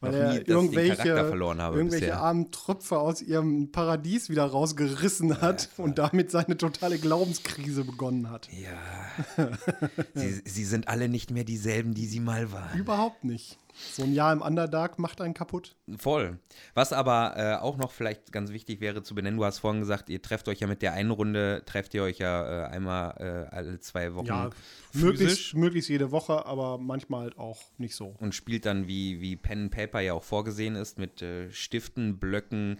Weil 0.00 0.10
noch 0.10 0.18
er 0.18 0.28
nie, 0.30 0.34
dass 0.34 0.38
ich 0.40 0.44
den 0.46 0.54
irgendwelche, 0.56 0.96
Charakter 0.96 1.28
verloren 1.28 1.60
habe 1.62 1.76
irgendwelche 1.76 2.06
bisher. 2.06 2.20
armen 2.20 2.50
Tröpfe 2.50 2.98
aus 2.98 3.22
ihrem 3.22 3.70
Paradies 3.70 4.30
wieder 4.30 4.46
rausgerissen 4.46 5.40
hat 5.40 5.68
und 5.76 5.98
damit 5.98 6.32
seine 6.32 6.56
totale 6.56 6.98
Glaubenskrise 6.98 7.84
begonnen 7.84 8.28
hat. 8.28 8.48
Ja, 8.50 9.46
sie, 10.14 10.42
sie 10.44 10.64
sind 10.64 10.88
alle 10.88 11.08
nicht 11.08 11.30
mehr 11.30 11.44
dieselben, 11.44 11.94
die 11.94 12.06
sie 12.06 12.18
mal 12.18 12.50
waren. 12.50 12.76
Überhaupt 12.76 13.22
nicht. 13.22 13.58
So 13.92 14.02
ein 14.04 14.12
Jahr 14.12 14.32
im 14.32 14.40
Underdark 14.42 14.98
macht 14.98 15.20
einen 15.20 15.34
kaputt. 15.34 15.76
Voll. 15.98 16.38
Was 16.74 16.92
aber 16.92 17.34
äh, 17.36 17.54
auch 17.56 17.76
noch 17.76 17.90
vielleicht 17.92 18.32
ganz 18.32 18.50
wichtig 18.52 18.80
wäre 18.80 19.02
zu 19.02 19.14
benennen, 19.14 19.38
du 19.38 19.44
hast 19.44 19.58
vorhin 19.58 19.80
gesagt, 19.80 20.08
ihr 20.08 20.22
trefft 20.22 20.48
euch 20.48 20.60
ja 20.60 20.66
mit 20.66 20.82
der 20.82 20.92
einen 20.92 21.10
Runde, 21.10 21.62
trefft 21.66 21.94
ihr 21.94 22.02
euch 22.02 22.18
ja 22.18 22.66
äh, 22.66 22.68
einmal 22.68 23.48
äh, 23.50 23.54
alle 23.54 23.80
zwei 23.80 24.14
Wochen 24.14 24.26
Ja, 24.26 24.50
möglichst, 24.92 25.54
möglichst 25.54 25.90
jede 25.90 26.10
Woche, 26.10 26.46
aber 26.46 26.78
manchmal 26.78 27.22
halt 27.22 27.38
auch 27.38 27.60
nicht 27.78 27.94
so. 27.94 28.14
und 28.20 28.34
spielt 28.34 28.66
dann, 28.66 28.86
wie, 28.86 29.20
wie 29.20 29.36
Pen 29.36 29.64
and 29.64 29.70
Paper 29.72 30.00
ja 30.00 30.14
auch 30.14 30.24
vorgesehen 30.24 30.74
ist, 30.76 30.98
mit 30.98 31.22
äh, 31.22 31.50
Stiften, 31.50 32.18
Blöcken, 32.18 32.78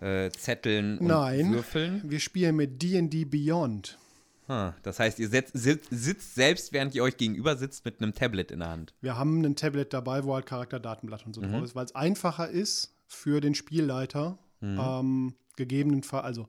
äh, 0.00 0.30
Zetteln 0.30 0.98
und 0.98 1.06
Nein. 1.06 1.52
Würfeln. 1.52 2.02
Wir 2.04 2.20
spielen 2.20 2.56
mit 2.56 2.82
D&D 2.82 3.24
Beyond. 3.24 3.98
Das 4.46 4.98
heißt, 4.98 5.18
ihr 5.18 5.28
setzt, 5.28 5.52
sitzt, 5.54 5.88
sitzt 5.90 6.34
selbst, 6.34 6.72
während 6.72 6.94
ihr 6.94 7.02
euch 7.02 7.16
gegenüber 7.16 7.56
sitzt, 7.56 7.84
mit 7.84 8.00
einem 8.02 8.14
Tablet 8.14 8.50
in 8.50 8.58
der 8.60 8.68
Hand. 8.70 8.94
Wir 9.00 9.16
haben 9.16 9.42
ein 9.44 9.56
Tablet 9.56 9.92
dabei, 9.92 10.24
wo 10.24 10.34
halt 10.34 10.46
Charakterdatenblatt 10.46 11.24
und 11.26 11.34
so 11.34 11.40
Mhm. 11.40 11.52
drauf 11.52 11.64
ist, 11.64 11.74
weil 11.74 11.84
es 11.86 11.94
einfacher 11.94 12.48
ist 12.50 12.94
für 13.06 13.40
den 13.40 13.54
Spielleiter, 13.54 14.38
Mhm. 14.60 14.78
ähm, 14.78 15.34
gegebenenfalls, 15.56 16.24
also 16.24 16.48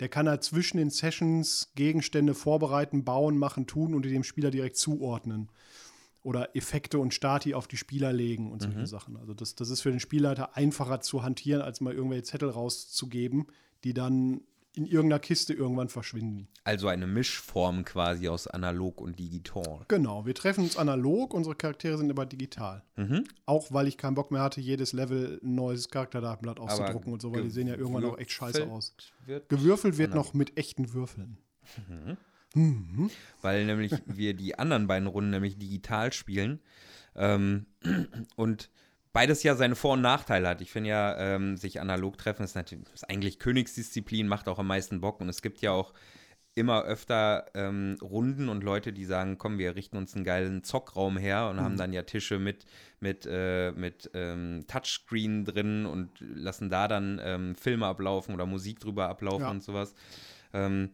der 0.00 0.08
kann 0.08 0.28
halt 0.28 0.44
zwischen 0.44 0.76
den 0.76 0.90
Sessions 0.90 1.72
Gegenstände 1.74 2.34
vorbereiten, 2.34 3.04
bauen, 3.04 3.38
machen, 3.38 3.66
tun 3.66 3.94
und 3.94 4.04
die 4.04 4.10
dem 4.10 4.24
Spieler 4.24 4.50
direkt 4.50 4.76
zuordnen. 4.76 5.48
Oder 6.22 6.56
Effekte 6.56 6.98
und 6.98 7.14
Stati 7.14 7.54
auf 7.54 7.68
die 7.68 7.76
Spieler 7.76 8.12
legen 8.12 8.50
und 8.50 8.60
solche 8.60 8.80
Mhm. 8.80 8.86
Sachen. 8.86 9.16
Also 9.16 9.32
das, 9.32 9.54
das 9.54 9.70
ist 9.70 9.80
für 9.82 9.90
den 9.90 10.00
Spielleiter 10.00 10.56
einfacher 10.56 11.00
zu 11.00 11.22
hantieren, 11.22 11.62
als 11.62 11.80
mal 11.80 11.94
irgendwelche 11.94 12.24
Zettel 12.24 12.50
rauszugeben, 12.50 13.46
die 13.84 13.94
dann 13.94 14.40
in 14.76 14.84
irgendeiner 14.84 15.18
Kiste 15.18 15.54
irgendwann 15.54 15.88
verschwinden. 15.88 16.48
Also 16.62 16.88
eine 16.88 17.06
Mischform 17.06 17.84
quasi 17.84 18.28
aus 18.28 18.46
analog 18.46 19.00
und 19.00 19.18
digital. 19.18 19.86
Genau, 19.88 20.26
wir 20.26 20.34
treffen 20.34 20.64
uns 20.64 20.76
analog, 20.76 21.32
unsere 21.32 21.54
Charaktere 21.54 21.96
sind 21.96 22.10
aber 22.10 22.26
digital. 22.26 22.82
Mhm. 22.96 23.24
Auch 23.46 23.72
weil 23.72 23.88
ich 23.88 23.96
keinen 23.96 24.14
Bock 24.14 24.30
mehr 24.30 24.42
hatte, 24.42 24.60
jedes 24.60 24.92
Level 24.92 25.40
ein 25.42 25.54
neues 25.54 25.88
Charakterdatenblatt 25.88 26.60
auszudrucken 26.60 27.12
und 27.12 27.22
so, 27.22 27.32
weil 27.32 27.42
die 27.42 27.50
sehen 27.50 27.68
ja 27.68 27.74
irgendwann 27.74 28.04
auch 28.04 28.18
echt 28.18 28.32
scheiße 28.32 28.66
aus. 28.66 28.94
Wird 29.24 29.48
Gewürfelt 29.48 29.96
wird 29.96 30.14
noch 30.14 30.34
mit 30.34 30.58
echten 30.58 30.92
Würfeln. 30.92 31.38
weil 33.42 33.64
nämlich 33.64 33.92
wir 34.06 34.34
die 34.34 34.58
anderen 34.58 34.86
beiden 34.86 35.08
Runden 35.08 35.30
nämlich 35.30 35.58
digital 35.58 36.12
spielen 36.12 36.60
ähm, 37.14 37.66
und 38.36 38.70
beides 39.16 39.42
ja 39.42 39.56
seine 39.56 39.76
Vor- 39.76 39.94
und 39.94 40.02
Nachteile 40.02 40.46
hat. 40.46 40.60
Ich 40.60 40.70
finde 40.70 40.90
ja, 40.90 41.16
ähm, 41.18 41.56
sich 41.56 41.80
analog 41.80 42.18
treffen 42.18 42.42
ist 42.42 42.54
natürlich 42.54 42.84
ist 42.92 43.08
eigentlich 43.08 43.38
Königsdisziplin, 43.38 44.28
macht 44.28 44.46
auch 44.46 44.58
am 44.58 44.66
meisten 44.66 45.00
Bock 45.00 45.22
und 45.22 45.30
es 45.30 45.40
gibt 45.40 45.62
ja 45.62 45.70
auch 45.72 45.94
immer 46.54 46.84
öfter 46.84 47.46
ähm, 47.54 47.96
Runden 48.02 48.50
und 48.50 48.62
Leute, 48.62 48.92
die 48.92 49.06
sagen, 49.06 49.38
komm, 49.38 49.56
wir 49.56 49.74
richten 49.74 49.96
uns 49.96 50.14
einen 50.14 50.24
geilen 50.24 50.64
Zockraum 50.64 51.16
her 51.16 51.48
und 51.48 51.60
haben 51.60 51.78
dann 51.78 51.94
ja 51.94 52.02
Tische 52.02 52.38
mit, 52.38 52.66
mit, 53.00 53.26
äh, 53.30 53.72
mit 53.72 54.10
ähm, 54.12 54.64
Touchscreen 54.66 55.46
drin 55.46 55.86
und 55.86 56.10
lassen 56.20 56.68
da 56.68 56.86
dann 56.86 57.18
ähm, 57.22 57.54
Filme 57.56 57.86
ablaufen 57.86 58.34
oder 58.34 58.44
Musik 58.44 58.80
drüber 58.80 59.08
ablaufen 59.08 59.42
Ja. 59.44 59.50
und 59.50 59.62
sowas. 59.62 59.94
Ähm, 60.52 60.90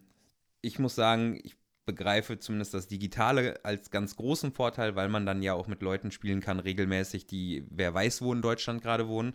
ich 0.60 0.78
muss 0.78 0.94
sagen, 0.94 1.40
ich 1.42 1.56
begreife 1.84 2.38
zumindest 2.38 2.74
das 2.74 2.86
Digitale 2.86 3.58
als 3.64 3.90
ganz 3.90 4.16
großen 4.16 4.52
Vorteil, 4.52 4.94
weil 4.94 5.08
man 5.08 5.26
dann 5.26 5.42
ja 5.42 5.54
auch 5.54 5.66
mit 5.66 5.82
Leuten 5.82 6.10
spielen 6.10 6.40
kann, 6.40 6.60
regelmäßig, 6.60 7.26
die 7.26 7.64
wer 7.70 7.92
weiß, 7.92 8.22
wo 8.22 8.32
in 8.32 8.42
Deutschland 8.42 8.82
gerade 8.82 9.08
wohnen. 9.08 9.34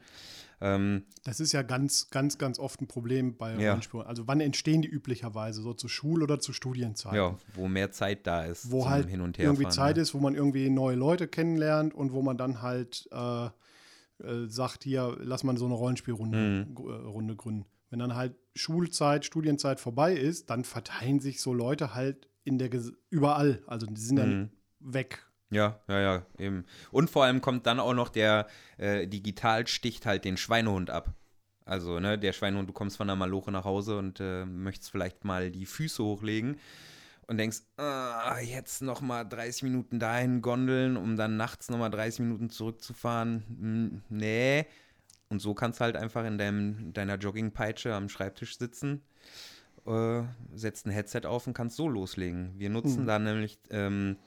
Ähm, 0.60 1.04
Das 1.24 1.40
ist 1.40 1.52
ja 1.52 1.62
ganz, 1.62 2.10
ganz, 2.10 2.38
ganz 2.38 2.58
oft 2.58 2.82
ein 2.82 2.88
Problem 2.88 3.38
bei 3.38 3.52
Ja. 3.54 3.70
Rollenspielen. 3.72 4.08
Also 4.08 4.28
wann 4.28 4.40
entstehen 4.40 4.82
die 4.82 4.88
üblicherweise? 4.88 5.62
So 5.62 5.74
zu 5.74 5.88
Schul- 5.88 6.24
oder 6.24 6.40
zu 6.40 6.52
Studienzeiten? 6.54 7.16
ja, 7.18 7.38
wo 7.54 7.68
mehr 7.68 7.92
Zeit 7.92 8.26
da 8.26 8.44
ist 8.46 8.72
Wo 8.72 8.90
halt 8.90 9.08
Hin 9.10 9.22
und 9.22 9.38
irgendwie 9.38 9.64
Herfahren, 9.66 9.76
Zeit 9.76 9.96
ne? 9.98 10.02
ist, 10.02 10.14
wo 10.14 10.20
man 10.20 10.34
irgendwie 10.34 10.70
neue 10.70 10.96
Leute 10.96 11.28
kennenlernt 11.28 11.94
und 11.94 12.12
wo 12.12 12.22
man 12.22 12.38
dann 12.38 12.62
halt 12.62 13.08
äh, 13.12 13.46
äh, 14.24 14.48
sagt, 14.48 14.84
hier, 14.84 15.16
lass 15.20 15.44
mal 15.44 15.58
so 15.58 15.66
eine 15.66 15.76
Rollenspielrunde 15.76 16.38
Mhm. 16.38 16.76
äh, 16.78 16.92
Runde 16.92 17.36
gründen. 17.36 17.66
Wenn 17.90 18.00
dann 18.00 18.16
halt 18.16 18.36
Schulzeit, 18.56 19.26
Studienzeit 19.26 19.80
vorbei 19.80 20.14
ist, 20.14 20.50
dann 20.50 20.64
verteilen 20.64 21.20
sich 21.20 21.40
so 21.40 21.54
Leute 21.54 21.94
halt 21.94 22.28
in 22.48 22.58
der 22.58 22.70
Ges 22.70 22.94
überall. 23.10 23.62
Also 23.68 23.86
die 23.86 24.00
sind 24.02 24.16
dann 24.18 24.40
Mhm. 24.42 24.50
weg. 24.80 25.24
Ja, 25.50 25.80
ja, 25.88 26.00
ja, 26.00 26.26
eben. 26.38 26.66
Und 26.92 27.10
vor 27.10 27.24
allem 27.24 27.40
kommt 27.42 27.66
dann 27.68 27.80
auch 27.80 27.94
noch 27.94 28.10
der 28.10 28.48
äh, 28.78 29.08
digital 29.08 29.68
sticht 29.68 30.06
halt 30.06 30.26
den 30.26 30.38
Schweinehund 30.38 30.90
ab. 30.90 31.14
Also, 31.64 32.00
ne, 32.00 32.18
der 32.18 32.34
Schweinehund, 32.34 32.70
du 32.70 32.74
kommst 32.74 32.98
von 32.98 33.08
der 33.08 33.16
Maloche 33.18 33.52
nach 33.52 33.66
Hause 33.66 33.98
und 33.98 34.20
äh, 34.22 34.46
möchtest 34.46 34.92
vielleicht 34.92 35.26
mal 35.26 35.52
die 35.52 35.66
Füße 35.66 36.02
hochlegen 36.04 36.58
und 37.28 37.38
denkst, 37.38 37.60
ah, 37.78 38.40
jetzt 38.40 38.82
noch 38.82 39.02
mal 39.02 39.26
30 39.26 39.64
Minuten 39.64 40.00
dahin 40.00 40.42
gondeln, 40.42 40.96
um 40.96 41.18
dann 41.18 41.36
nachts 41.36 41.70
noch 41.70 41.78
mal 41.78 41.90
30 41.90 42.22
Minuten 42.22 42.50
zurückzufahren. 42.50 43.44
Hm, 43.50 44.02
nee. 44.10 44.66
Und 45.30 45.42
so 45.42 45.54
kannst 45.54 45.80
du 45.82 45.84
halt 45.84 45.98
einfach 45.98 46.24
in 46.26 46.38
deinem, 46.38 46.94
deiner 46.94 47.18
Joggingpeitsche 47.18 47.94
am 47.94 48.08
Schreibtisch 48.08 48.58
sitzen, 48.58 49.02
äh, 49.88 50.24
setzt 50.56 50.86
ein 50.86 50.92
Headset 50.92 51.22
auf 51.26 51.48
und 51.48 51.54
kannst 51.54 51.76
so 51.78 51.88
loslegen. 51.88 52.54
Wir 52.58 52.70
nutzen 52.70 53.04
Mhm. 53.04 53.08
da 53.08 53.20
nämlich 53.20 53.58
ähm, 53.72 54.18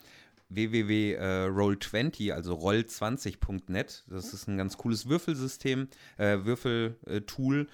www.roll20, 0.49 2.33
also 2.33 2.55
roll20.net. 2.57 4.05
Das 4.09 4.33
ist 4.35 4.49
ein 4.49 4.57
ganz 4.57 4.77
cooles 4.77 5.09
Würfelsystem, 5.09 5.89
äh, 6.19 6.39
Würfeltool, 6.45 7.69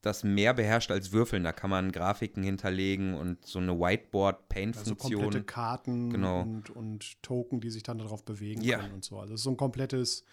das 0.00 0.24
mehr 0.24 0.52
beherrscht 0.54 0.90
als 0.90 1.12
Würfeln. 1.12 1.44
Da 1.44 1.52
kann 1.52 1.70
man 1.70 1.92
Grafiken 1.92 2.42
hinterlegen 2.42 3.14
und 3.14 3.44
so 3.46 3.58
eine 3.58 3.72
Also 3.72 3.84
Whiteboard-Paint-Funktion. 3.84 5.20
komplette 5.22 5.44
Karten 5.44 6.10
Genau. 6.10 6.40
und, 6.42 6.70
und 6.70 7.22
Token, 7.22 7.60
die 7.60 7.70
sich 7.70 7.82
dann 7.82 7.98
darauf 7.98 8.24
bewegen 8.24 8.62
Ja. 8.62 8.78
können 8.78 8.94
und 8.94 9.04
so. 9.04 9.18
Also 9.20 9.34
es 9.34 9.40
ist 9.40 9.44
so 9.44 9.50
ein 9.50 9.56
komplettes 9.56 10.24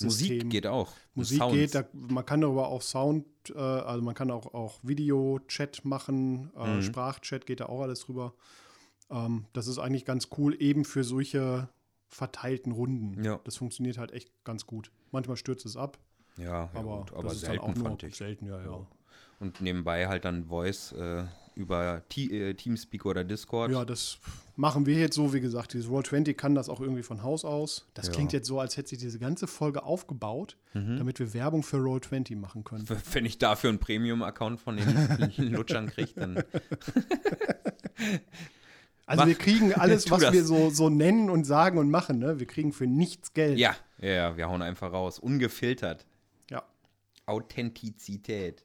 Musik 0.00 0.50
geht 0.50 0.66
auch. 0.66 0.92
Musik 1.14 1.38
Sounds. 1.38 1.54
geht, 1.54 1.74
da, 1.74 1.84
man 1.92 2.26
kann 2.26 2.40
darüber 2.40 2.68
auch 2.68 2.82
Sound, 2.82 3.26
äh, 3.54 3.58
also 3.58 4.02
man 4.02 4.14
kann 4.14 4.30
auch, 4.30 4.52
auch 4.54 4.80
Video-Chat 4.82 5.84
machen, 5.84 6.50
äh, 6.56 6.76
Mhm. 6.76 6.82
Sprachchat 6.82 7.46
geht 7.46 7.60
da 7.60 7.66
auch 7.66 7.82
alles 7.82 8.00
drüber. 8.00 8.34
Ähm, 9.10 9.44
das 9.52 9.66
ist 9.66 9.78
eigentlich 9.78 10.04
ganz 10.04 10.28
cool, 10.38 10.60
eben 10.60 10.84
für 10.84 11.04
solche 11.04 11.68
verteilten 12.08 12.72
Runden. 12.72 13.22
Ja. 13.24 13.40
Das 13.44 13.56
funktioniert 13.56 13.98
halt 13.98 14.12
echt 14.12 14.30
ganz 14.44 14.66
gut. 14.66 14.90
Manchmal 15.12 15.36
stürzt 15.36 15.66
es 15.66 15.76
ab, 15.76 15.98
Ja, 16.36 16.44
ja 16.44 16.70
aber, 16.74 16.98
gut, 16.98 17.12
aber 17.12 17.22
das 17.24 17.34
ist 17.34 17.40
selten 17.42 17.60
dann 17.62 17.70
auch 17.70 17.74
nur 17.76 17.84
fand 17.86 18.02
ich. 18.04 18.16
selten, 18.16 18.46
ja, 18.46 18.60
ja. 18.62 18.86
Und 19.40 19.60
nebenbei 19.60 20.06
halt 20.08 20.24
dann 20.24 20.46
Voice 20.46 20.92
äh, 20.92 21.24
über 21.56 22.02
T 22.08 22.24
äh, 22.26 22.54
Teamspeak 22.54 23.04
oder 23.06 23.24
Discord. 23.24 23.70
Ja, 23.72 23.84
das 23.84 24.18
machen 24.56 24.86
wir 24.86 24.94
jetzt 24.98 25.14
so, 25.14 25.32
wie 25.32 25.40
gesagt, 25.40 25.72
dieses 25.72 25.88
Roll20 25.90 26.34
kann 26.34 26.54
das 26.54 26.68
auch 26.68 26.80
irgendwie 26.80 27.02
von 27.02 27.22
Haus 27.22 27.44
aus. 27.44 27.86
Das 27.94 28.06
Ja. 28.08 28.12
klingt 28.12 28.32
jetzt 28.32 28.46
so, 28.46 28.60
als 28.60 28.76
hätte 28.76 28.88
sich 28.90 28.98
diese 28.98 29.18
ganze 29.18 29.46
Folge 29.46 29.82
aufgebaut, 29.84 30.56
Mhm. 30.74 30.96
damit 30.98 31.18
wir 31.18 31.32
Werbung 31.34 31.62
für 31.62 31.76
Roll20 31.78 32.36
machen 32.36 32.64
können. 32.64 32.86
Wenn 33.12 33.24
ich 33.24 33.38
dafür 33.38 33.70
einen 33.70 33.78
Premium-Account 33.78 34.60
von 34.60 34.76
den 34.76 34.86
Lutschern 35.52 35.88
kriege, 35.90 36.10
dann. 36.16 36.44
Also 39.06 39.20
Mach. 39.20 39.26
wir 39.28 39.34
kriegen 39.34 39.74
alles, 39.74 40.10
was 40.10 40.22
das. 40.22 40.32
wir 40.32 40.44
so, 40.44 40.70
so 40.70 40.88
nennen 40.88 41.28
und 41.28 41.44
sagen 41.44 41.76
und 41.78 41.90
machen, 41.90 42.18
ne? 42.18 42.38
Wir 42.40 42.46
kriegen 42.46 42.72
für 42.72 42.86
nichts 42.86 43.34
Geld. 43.34 43.58
Ja, 43.58 43.76
ja, 43.98 44.08
ja, 44.10 44.36
wir 44.38 44.48
hauen 44.48 44.62
einfach 44.62 44.92
raus. 44.94 45.18
Ungefiltert. 45.18 46.06
Ja. 46.50 46.62
Authentizität. 47.26 48.64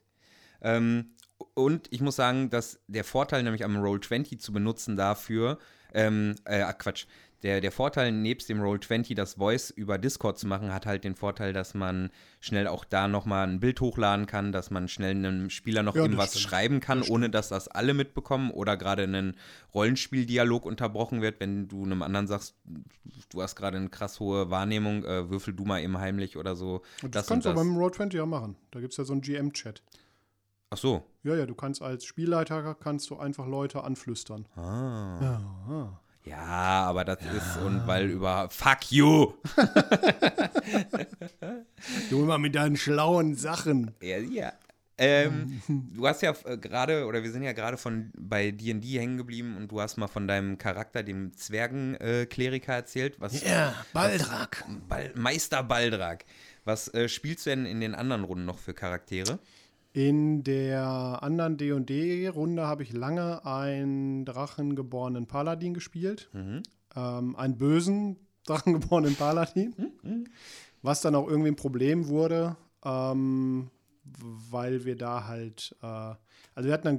Ähm, 0.62 1.10
und 1.54 1.88
ich 1.90 2.00
muss 2.00 2.16
sagen, 2.16 2.50
dass 2.50 2.80
der 2.86 3.04
Vorteil 3.04 3.42
nämlich 3.42 3.64
am 3.64 3.76
Roll20 3.76 4.38
zu 4.38 4.52
benutzen 4.52 4.96
dafür, 4.96 5.58
ähm, 5.92 6.36
äh, 6.44 6.60
ah, 6.62 6.72
Quatsch, 6.72 7.06
der, 7.42 7.62
der 7.62 7.72
Vorteil, 7.72 8.12
nebst 8.12 8.50
dem 8.50 8.60
Roll20 8.60 9.14
das 9.14 9.34
Voice 9.34 9.70
über 9.70 9.96
Discord 9.96 10.38
zu 10.38 10.46
machen, 10.46 10.74
hat 10.74 10.84
halt 10.84 11.04
den 11.04 11.14
Vorteil, 11.14 11.54
dass 11.54 11.72
man 11.72 12.10
schnell 12.38 12.66
auch 12.66 12.84
da 12.84 13.08
nochmal 13.08 13.48
ein 13.48 13.60
Bild 13.60 13.80
hochladen 13.80 14.26
kann, 14.26 14.52
dass 14.52 14.70
man 14.70 14.88
schnell 14.88 15.12
einem 15.12 15.48
Spieler 15.48 15.82
noch 15.82 15.96
Ja, 15.96 16.02
irgendwas 16.02 16.30
stimmt. 16.32 16.42
schreiben 16.42 16.80
kann, 16.80 17.00
Das 17.00 17.08
ohne 17.10 17.30
dass 17.30 17.48
das 17.48 17.66
alle 17.68 17.94
mitbekommen 17.94 18.50
oder 18.50 18.76
gerade 18.76 19.04
ein 19.04 19.36
Rollenspieldialog 19.72 20.66
unterbrochen 20.66 21.22
wird, 21.22 21.40
wenn 21.40 21.66
du 21.66 21.82
einem 21.82 22.02
anderen 22.02 22.26
sagst, 22.26 22.56
du 23.30 23.40
hast 23.42 23.56
gerade 23.56 23.78
eine 23.78 23.88
krass 23.88 24.20
hohe 24.20 24.50
Wahrnehmung, 24.50 25.02
äh, 25.04 25.30
würfel 25.30 25.54
du 25.54 25.64
mal 25.64 25.80
eben 25.80 25.96
heimlich 25.96 26.36
oder 26.36 26.54
so. 26.54 26.82
Und 27.02 27.14
das, 27.14 27.22
das 27.22 27.28
kannst 27.28 27.46
du 27.46 27.54
beim 27.54 27.74
Road 27.74 27.94
20 27.94 28.18
ja 28.18 28.26
machen. 28.26 28.56
Da 28.70 28.80
gibt 28.80 28.92
es 28.92 28.98
ja 28.98 29.04
so 29.04 29.14
einen 29.14 29.22
GM-Chat. 29.22 29.82
Ach 30.72 30.78
so. 30.78 31.04
Ja, 31.24 31.34
ja, 31.34 31.46
du 31.46 31.54
kannst 31.56 31.82
als 31.82 32.04
Spielleiter 32.04 32.76
kannst 32.76 33.10
du 33.10 33.18
einfach 33.18 33.46
Leute 33.46 33.82
anflüstern. 33.82 34.46
Ah. 34.54 35.18
Ja. 35.20 36.00
Ja, 36.24 36.84
aber 36.84 37.04
das 37.04 37.18
ist 37.22 37.56
und 37.64 37.86
weil 37.88 38.08
über 38.08 38.48
Fuck 38.50 38.92
you. 38.92 39.32
Du 42.10 42.22
immer 42.22 42.38
mit 42.38 42.54
deinen 42.54 42.76
schlauen 42.76 43.34
Sachen. 43.34 43.94
Ja, 44.00 44.18
ja. 44.18 44.52
Ähm, 44.98 45.62
du 45.66 46.06
hast 46.06 46.20
ja 46.22 46.34
äh, 46.44 46.58
gerade, 46.58 47.06
oder 47.06 47.22
wir 47.22 47.32
sind 47.32 47.42
ja 47.42 47.52
gerade 47.52 47.78
von 47.78 48.12
bei 48.16 48.50
D&D 48.50 48.98
hängen 48.98 49.16
geblieben 49.16 49.56
und 49.56 49.72
du 49.72 49.80
hast 49.80 49.96
mal 49.96 50.08
von 50.08 50.28
deinem 50.28 50.58
Charakter, 50.58 51.02
dem 51.02 51.32
Zwergenkleriker, 51.34 52.72
äh, 52.74 52.76
erzählt. 52.76 53.18
Was, 53.18 53.42
Ja, 53.42 53.74
Baldrak. 53.94 54.64
Bal 54.88 55.10
Meister 55.16 55.62
Baldrak. 55.62 56.26
Was 56.64 56.92
äh, 56.92 57.08
spielst 57.08 57.46
du 57.46 57.50
denn 57.50 57.64
in 57.64 57.80
den 57.80 57.94
anderen 57.94 58.24
Runden 58.24 58.44
noch 58.44 58.58
für 58.58 58.74
Charaktere? 58.74 59.38
In 59.92 60.44
der 60.44 61.18
anderen 61.22 61.56
D&D-Runde 61.56 62.66
habe 62.66 62.84
ich 62.84 62.92
lange 62.92 63.44
einen 63.44 64.24
drachengeborenen 64.24 65.26
Paladin 65.26 65.74
gespielt. 65.74 66.30
Mhm. 66.32 66.62
Ähm, 66.94 67.36
einen 67.36 67.58
bösen 67.58 68.16
drachengeborenen 68.44 69.16
Paladin. 69.16 69.74
Was 70.82 71.00
dann 71.00 71.14
auch 71.14 71.28
irgendwie 71.28 71.50
ein 71.50 71.56
Problem 71.56 72.08
wurde, 72.08 72.56
ähm, 72.84 73.70
weil 74.04 74.84
wir 74.84 74.96
da 74.96 75.26
halt, 75.26 75.76
äh, 75.82 75.86
also 75.86 76.68
wir 76.68 76.72
hatten 76.72 76.86
dann 76.86 76.98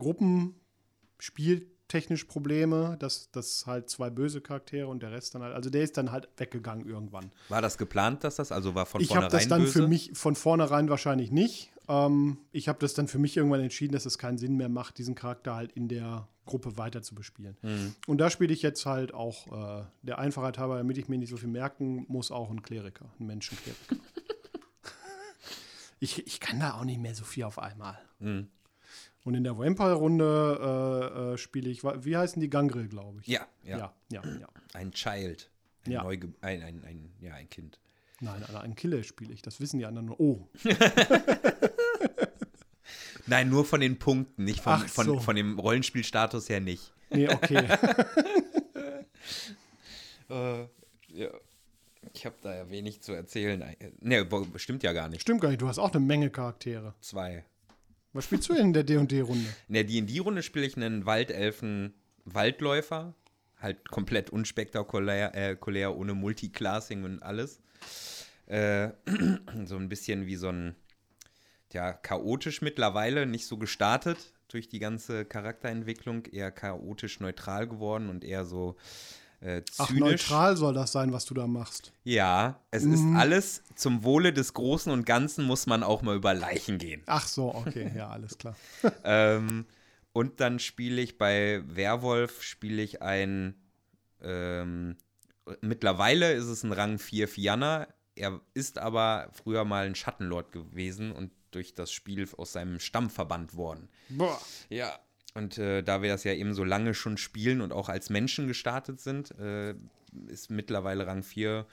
gruppenspieltechnisch 1.92 2.26
Probleme, 2.26 2.96
dass, 3.00 3.32
dass 3.32 3.66
halt 3.68 3.90
zwei 3.90 4.10
böse 4.10 4.42
Charaktere 4.42 4.88
und 4.88 5.04
der 5.04 5.12
Rest 5.12 5.36
dann 5.36 5.44
halt, 5.44 5.54
also 5.54 5.70
der 5.70 5.84
ist 5.84 5.98
dann 5.98 6.12
halt 6.12 6.30
weggegangen 6.38 6.88
irgendwann. 6.88 7.32
War 7.50 7.62
das 7.62 7.78
geplant, 7.78 8.24
dass 8.24 8.36
das, 8.36 8.52
also 8.52 8.76
war 8.76 8.86
von 8.86 9.02
Ich 9.02 9.10
habe 9.10 9.22
vornherein 9.22 9.40
das 9.40 9.48
dann 9.48 9.62
böse? 9.62 9.74
für 9.74 9.88
mich 9.88 10.12
von 10.14 10.36
vornherein 10.36 10.90
wahrscheinlich 10.90 11.32
nicht. 11.32 11.72
Ähm, 11.88 12.38
ich 12.52 12.68
habe 12.68 12.80
das 12.80 12.94
dann 12.94 13.08
für 13.08 13.20
mich 13.20 13.38
irgendwann 13.38 13.62
entschieden, 13.62 13.94
dass 13.94 14.06
es 14.06 14.18
keinen 14.18 14.38
Sinn 14.38 14.56
mehr 14.56 14.70
macht, 14.70 14.98
diesen 14.98 15.16
Charakter 15.16 15.56
halt 15.56 15.72
in 15.74 15.88
der 15.88 16.28
Gruppe 16.46 16.78
weiter 16.78 17.02
zu 17.02 17.16
bespielen. 17.16 17.58
Mhm. 17.62 17.96
Und 18.08 18.18
da 18.18 18.30
spiele 18.30 18.54
ich 18.54 18.62
jetzt 18.62 18.86
halt 18.86 19.14
auch 19.14 19.80
äh, 19.80 19.84
der 20.02 20.20
Einfachheit 20.20 20.58
halber, 20.58 20.78
damit 20.78 20.98
ich 20.98 21.08
mir 21.08 21.18
nicht 21.18 21.30
so 21.30 21.38
viel 21.38 21.50
merken 21.50 22.06
muss, 22.08 22.32
auch 22.32 22.50
einen 22.50 22.62
Kleriker, 22.62 23.06
einen 23.20 23.28
Menschenkleriker. 23.28 23.96
ich, 26.00 26.26
ich 26.26 26.40
kann 26.40 26.60
da 26.60 26.74
auch 26.74 26.84
nicht 26.84 27.00
mehr 27.00 27.16
so 27.16 27.24
viel 27.24 27.44
auf 27.44 27.60
einmal. 27.60 28.00
Mhm. 28.20 28.48
Und 29.24 29.36
in 29.36 29.44
der 29.44 29.58
Vampire-Runde 29.58 30.60
äh, 30.62 31.34
äh, 31.34 31.38
spiele 31.38 31.70
ich, 31.70 31.84
wie 31.84 32.18
heißen 32.18 32.42
die 32.42 32.50
Gangrel, 32.50 32.88
glaube 32.88 33.20
ich. 33.22 33.28
Ja, 33.28 33.46
ja, 33.64 33.78
ja, 33.78 33.94
ja. 34.10 34.22
ja. 34.40 34.48
Ein 34.74 34.92
Child. 34.92 35.50
Ein, 35.86 35.92
Ja. 35.92 36.04
Neuge 36.04 36.34
ein, 36.42 36.64
ein, 36.64 36.84
ein, 36.84 37.12
ja, 37.20 37.34
ein 37.34 37.50
Kind. 37.50 37.80
Nein, 38.20 38.44
nein, 38.48 38.56
einen 38.56 38.76
Killer 38.76 39.04
spiele 39.04 39.34
ich. 39.34 39.42
Das 39.42 39.60
wissen 39.60 39.80
die 39.80 39.86
anderen 39.86 40.08
nur. 40.08 40.20
Oh, 40.20 40.48
Nein, 43.28 43.50
nur 43.50 43.66
von 43.66 43.80
den 43.80 43.98
Punkten, 43.98 44.44
nicht 44.44 44.62
von, 44.62 44.86
so. 44.88 45.20
von 45.20 45.36
dem 45.36 45.58
Rollenspielstatus 45.60 46.50
her 46.50 46.60
nicht. 46.60 46.94
nee, 47.10 47.30
okay. 47.30 47.68
Äh, 50.30 50.62
ja. 51.10 51.28
Ich 52.14 52.26
habe 52.26 52.36
da 52.42 52.56
ja 52.56 52.70
wenig 52.70 53.02
zu 53.02 53.12
erzählen. 53.12 53.76
Ne, 54.00 54.26
stimmt 54.56 54.82
ja 54.82 54.94
gar 54.94 55.10
nicht. 55.10 55.22
Stimmt 55.22 55.42
gar 55.42 55.50
nicht, 55.50 55.62
du 55.62 55.68
hast 55.68 55.78
auch 55.78 55.92
eine 55.92 56.00
Menge 56.00 56.30
Charaktere. 56.30 56.96
Zwei. 57.02 57.44
Was 58.14 58.26
spielst 58.26 58.50
du 58.50 58.54
denn 58.54 58.68
in 58.68 58.74
der 58.74 58.84
D&D-Runde? 58.84 59.50
In 59.68 59.74
der 59.74 59.86
D&D-Runde 59.86 60.44
spiele 60.44 60.66
ich 60.66 60.76
einen 60.76 61.06
Waldelfen-Waldläufer. 61.06 63.14
Halt 63.58 63.90
komplett 63.90 64.32
unspektakulär, 64.32 65.34
äh, 65.36 65.56
ohne 65.86 66.14
Multiclassing 66.14 67.04
und 67.04 67.24
alles. 67.24 67.62
Äh, 68.48 68.90
so 69.66 69.78
ein 69.78 69.88
bisschen 69.88 70.26
wie 70.26 70.36
so 70.36 70.50
ein, 70.50 70.76
ja, 71.72 71.94
chaotisch 71.94 72.62
mittlerweile, 72.62 73.26
nicht 73.26 73.46
so 73.46 73.58
gestartet 73.58 74.34
durch 74.50 74.68
die 74.68 74.80
ganze 74.80 75.24
Charakterentwicklung, 75.24 76.26
eher 76.26 76.52
chaotisch 76.52 77.22
neutral 77.22 77.68
geworden 77.68 78.10
und 78.10 78.26
eher 78.26 78.44
so 78.44 78.76
äh, 79.42 79.64
Ach, 79.78 79.88
zynisch. 79.88 80.00
neutral 80.00 80.56
soll 80.56 80.74
das 80.74 80.92
sein, 80.92 81.12
was 81.12 81.26
du 81.26 81.34
da 81.34 81.48
machst. 81.48 81.92
Ja, 82.04 82.60
es 82.70 82.84
ist 82.84 83.04
alles 83.16 83.64
zum 83.76 84.04
Wohle 84.04 84.34
des 84.34 84.54
Großen 84.54 84.92
und 84.92 85.06
Ganzen 85.06 85.46
muss 85.46 85.66
man 85.66 85.84
auch 85.84 86.04
mal 86.04 86.16
über 86.16 86.34
Leichen 86.34 86.78
gehen. 86.78 87.02
Ach 87.08 87.28
so, 87.28 87.54
okay, 87.54 87.92
ja, 87.96 88.10
alles 88.10 88.38
klar. 88.38 88.56
ähm, 89.04 89.66
und 90.14 90.40
dann 90.40 90.60
spiele 90.60 91.02
ich 91.02 91.18
bei 91.18 91.64
Werwolf, 91.66 92.44
spiele 92.44 92.84
ich 92.84 93.02
ein, 93.02 93.56
ähm, 94.22 94.98
mittlerweile 95.62 96.34
ist 96.34 96.46
es 96.46 96.64
ein 96.64 96.72
Rang 96.72 97.00
4 97.00 97.28
Fianna. 97.28 97.88
Er 98.14 98.42
ist 98.54 98.78
aber 98.78 99.30
früher 99.32 99.66
mal 99.66 99.88
ein 99.88 99.96
Schattenlord 99.96 100.52
gewesen 100.52 101.12
und 101.12 101.32
durch 101.50 101.74
das 101.74 101.92
Spiel 101.92 102.28
aus 102.38 102.54
seinem 102.54 102.80
Stamm 102.80 103.10
verbannt 103.10 103.56
worden. 103.56 103.90
Boah. 104.10 104.40
Ja. 104.70 105.00
Und 105.34 105.58
äh, 105.58 105.82
da 105.82 106.02
wir 106.02 106.10
das 106.10 106.24
ja 106.24 106.34
eben 106.34 106.54
so 106.54 106.64
lange 106.64 106.94
schon 106.94 107.18
spielen 107.18 107.62
und 107.62 107.72
auch 107.72 107.90
als 107.90 108.10
Menschen 108.10 108.48
gestartet 108.48 109.00
sind, 109.00 109.32
äh, 109.40 109.76
ist 110.28 110.50
mittlerweile 110.50 111.08
Rang 111.08 111.24
4. 111.24 111.66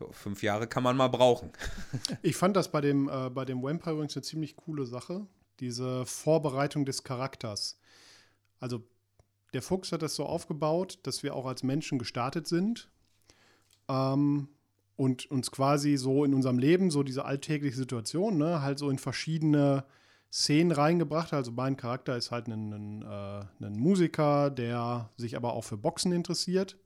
Ja, 0.00 0.06
Fünf 0.12 0.42
Jahre 0.42 0.66
kann 0.66 0.82
man 0.82 0.96
mal 0.96 1.08
brauchen. 1.08 1.50
Ich 2.22 2.36
fand 2.36 2.56
das 2.56 2.70
bei 2.70 2.80
dem, 2.80 3.08
äh, 3.08 3.30
bei 3.30 3.44
dem 3.44 3.62
Vampire 3.62 3.94
übrigens 3.94 4.16
eine 4.16 4.22
ziemlich 4.22 4.56
coole 4.56 4.86
Sache. 4.86 5.26
Diese 5.60 6.06
Vorbereitung 6.06 6.84
des 6.84 7.02
Charakters. 7.02 7.80
Also, 8.60 8.84
der 9.52 9.62
Fuchs 9.62 9.92
hat 9.92 10.02
das 10.02 10.14
so 10.14 10.26
aufgebaut, 10.26 10.98
dass 11.02 11.22
wir 11.22 11.34
auch 11.34 11.46
als 11.46 11.62
Menschen 11.62 11.98
gestartet 11.98 12.46
sind. 12.46 12.90
Ähm, 13.88 14.48
und 14.96 15.30
uns 15.30 15.50
quasi 15.50 15.96
so 15.96 16.24
in 16.24 16.34
unserem 16.34 16.58
Leben, 16.58 16.90
so 16.90 17.02
diese 17.02 17.24
alltägliche 17.24 17.76
Situation, 17.76 18.36
ne, 18.36 18.62
halt 18.62 18.80
so 18.80 18.90
in 18.90 18.98
verschiedene 18.98 19.84
Szenen 20.32 20.72
reingebracht. 20.72 21.32
Also 21.32 21.52
mein 21.52 21.76
Charakter 21.76 22.16
ist 22.16 22.30
halt 22.30 22.48
ein, 22.48 22.72
ein, 22.72 23.02
äh, 23.02 23.64
ein 23.64 23.78
Musiker, 23.78 24.50
der 24.50 25.10
sich 25.16 25.36
aber 25.36 25.54
auch 25.54 25.64
für 25.64 25.76
Boxen 25.76 26.12
interessiert. 26.12 26.76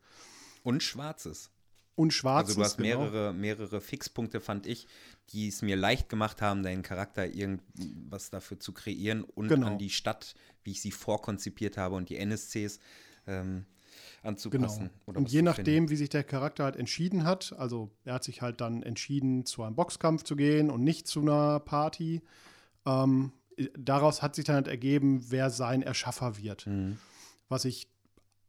Und 0.62 0.82
Schwarzes. 0.82 1.50
Und 1.94 2.12
Schwarzes. 2.12 2.50
Also 2.56 2.60
du 2.60 2.64
hast 2.64 2.76
genau. 2.78 3.00
mehrere, 3.00 3.32
mehrere 3.34 3.80
Fixpunkte, 3.80 4.40
fand 4.40 4.66
ich, 4.66 4.86
die 5.30 5.48
es 5.48 5.60
mir 5.60 5.76
leicht 5.76 6.08
gemacht 6.08 6.40
haben, 6.40 6.62
deinen 6.62 6.82
Charakter 6.82 7.26
irgendwas 7.26 8.30
dafür 8.30 8.58
zu 8.58 8.72
kreieren 8.72 9.24
und 9.24 9.48
Genau. 9.48 9.66
an 9.66 9.78
die 9.78 9.90
Stadt, 9.90 10.34
wie 10.64 10.70
ich 10.70 10.80
sie 10.80 10.92
vorkonzipiert 10.92 11.76
habe 11.76 11.96
und 11.96 12.08
die 12.08 12.16
NSCs 12.16 12.78
ähm, 13.26 13.66
Genau. 14.22 14.28
anzupassen. 14.30 14.90
oder 15.06 15.18
Und 15.18 15.30
je 15.30 15.42
nachdem, 15.42 15.64
finden. 15.64 15.90
wie 15.90 15.96
sich 15.96 16.08
der 16.08 16.24
Charakter 16.24 16.64
halt 16.64 16.76
entschieden 16.76 17.24
hat, 17.24 17.54
also 17.58 17.90
er 18.04 18.14
hat 18.14 18.24
sich 18.24 18.40
halt 18.40 18.60
dann 18.60 18.82
entschieden, 18.82 19.44
zu 19.44 19.62
einem 19.62 19.74
Boxkampf 19.74 20.22
zu 20.22 20.34
gehen 20.36 20.70
und 20.70 20.82
nicht 20.82 21.06
zu 21.06 21.20
einer 21.20 21.60
Party. 21.60 22.22
Ähm, 22.86 23.32
daraus 23.78 24.22
hat 24.22 24.34
sich 24.34 24.44
dann 24.44 24.56
halt 24.56 24.68
ergeben, 24.68 25.26
wer 25.28 25.50
sein 25.50 25.82
Erschaffer 25.82 26.38
wird. 26.38 26.66
Mhm. 26.66 26.98
Was 27.48 27.64
ich 27.64 27.88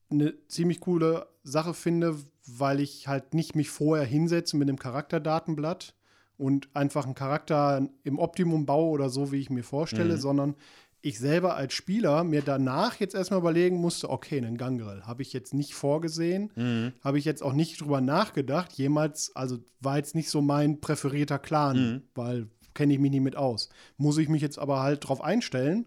eine 0.10 0.34
ziemlich 0.48 0.80
coole 0.80 1.28
Sache 1.44 1.74
finde, 1.74 2.16
weil 2.48 2.80
ich 2.80 3.08
halt 3.08 3.34
nicht 3.34 3.56
mich 3.56 3.70
vorher 3.70 4.06
hinsetze 4.06 4.58
mit 4.58 4.70
einem 4.70 4.80
Charakterdatenblatt 4.80 5.94
und 6.38 6.70
einfach 6.76 7.06
einen 7.06 7.16
Charakter 7.16 7.88
im 8.04 8.20
Optimum 8.20 8.66
baue 8.66 8.90
oder 8.92 9.10
so, 9.10 9.32
wie 9.32 9.40
ich 9.40 9.50
mir 9.50 9.64
vorstelle, 9.64 10.16
Mhm. 10.16 10.20
sondern 10.20 10.56
ich 11.02 11.20
selber 11.20 11.56
als 11.56 11.74
Spieler 11.74 12.24
mir 12.24 12.42
danach 12.42 12.96
jetzt 13.00 13.14
erstmal 13.14 13.40
überlegen 13.42 13.76
musste, 13.78 14.10
okay, 14.10 14.38
einen 14.38 14.58
Gangrel 14.58 15.06
habe 15.06 15.22
ich 15.22 15.34
jetzt 15.34 15.54
nicht 15.54 15.74
vorgesehen, 15.74 16.52
Mhm. 16.56 16.94
habe 17.02 17.20
ich 17.20 17.26
jetzt 17.26 17.44
auch 17.44 17.52
nicht 17.54 17.82
drüber 17.82 18.00
nachgedacht, 18.00 18.72
jemals, 18.74 19.36
also 19.36 19.58
war 19.82 19.98
jetzt 19.98 20.16
nicht 20.16 20.30
so 20.30 20.42
mein 20.42 20.80
präferierter 20.80 21.40
Clan, 21.40 21.78
Mhm. 21.96 22.02
weil 22.16 22.48
kenne 22.74 22.94
ich 22.94 23.00
mich 23.00 23.12
nicht 23.12 23.22
mit 23.22 23.36
aus. 23.36 23.70
Muss 23.98 24.18
ich 24.18 24.30
mich 24.30 24.42
jetzt 24.42 24.60
aber 24.60 24.82
halt 24.82 25.08
drauf 25.08 25.22
einstellen 25.22 25.86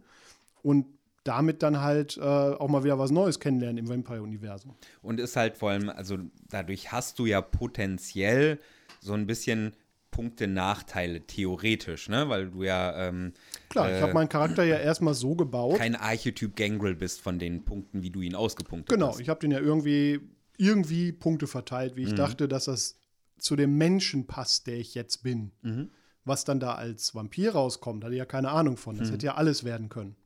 und 0.62 0.86
damit 1.24 1.62
dann 1.62 1.80
halt 1.80 2.16
äh, 2.18 2.20
auch 2.22 2.68
mal 2.68 2.84
wieder 2.84 2.98
was 2.98 3.10
Neues 3.10 3.40
kennenlernen 3.40 3.78
im 3.78 3.88
Vampire-Universum. 3.88 4.74
Und 5.02 5.18
ist 5.18 5.34
halt 5.36 5.56
vor 5.56 5.70
allem, 5.70 5.88
also 5.90 6.18
dadurch 6.48 6.92
hast 6.92 7.18
du 7.18 7.26
ja 7.26 7.40
potenziell 7.40 8.60
so 9.00 9.12
ein 9.14 9.26
bisschen 9.26 9.72
Punkte, 10.12 10.46
Nachteile, 10.46 11.26
theoretisch, 11.26 12.08
ne? 12.08 12.28
Weil 12.28 12.50
du 12.50 12.62
ja 12.62 13.08
ähm, 13.08 13.32
Klar, 13.68 13.90
ich 13.90 13.98
äh, 13.98 14.00
habe 14.02 14.14
meinen 14.14 14.28
Charakter 14.28 14.64
ja 14.64 14.78
erstmal 14.78 15.14
so 15.14 15.34
gebaut. 15.34 15.76
kein 15.76 15.94
Archetyp 15.96 16.56
Gangrel 16.56 16.94
bist 16.94 17.20
von 17.20 17.38
den 17.38 17.64
Punkten, 17.64 18.02
wie 18.02 18.10
du 18.10 18.22
ihn 18.22 18.34
ausgepunktet 18.34 18.88
Genau, 18.96 19.08
hast. 19.08 19.20
ich 19.20 19.28
habe 19.28 19.40
den 19.40 19.50
ja 19.50 19.58
irgendwie, 19.58 20.20
irgendwie 20.56 21.12
Punkte 21.12 21.46
verteilt, 21.46 21.96
wie 21.96 22.04
ich 22.04 22.12
Mhm. 22.12 22.16
dachte, 22.16 22.48
dass 22.48 22.64
das 22.66 22.98
zu 23.38 23.56
dem 23.56 23.76
Menschen 23.76 24.26
passt, 24.26 24.66
der 24.68 24.76
ich 24.76 24.94
jetzt 24.94 25.22
bin. 25.22 25.50
Mhm. 25.60 25.90
Was 26.26 26.44
dann 26.44 26.60
da 26.60 26.74
als 26.74 27.14
Vampir 27.14 27.52
rauskommt, 27.52 28.04
hatte 28.04 28.12
ich 28.12 28.18
ja 28.18 28.26
keine 28.26 28.50
Ahnung 28.50 28.76
von. 28.76 28.98
Das 28.98 29.10
hätte 29.10 29.26
ja 29.26 29.34
alles 29.36 29.64
werden 29.64 29.88
können. 29.88 30.16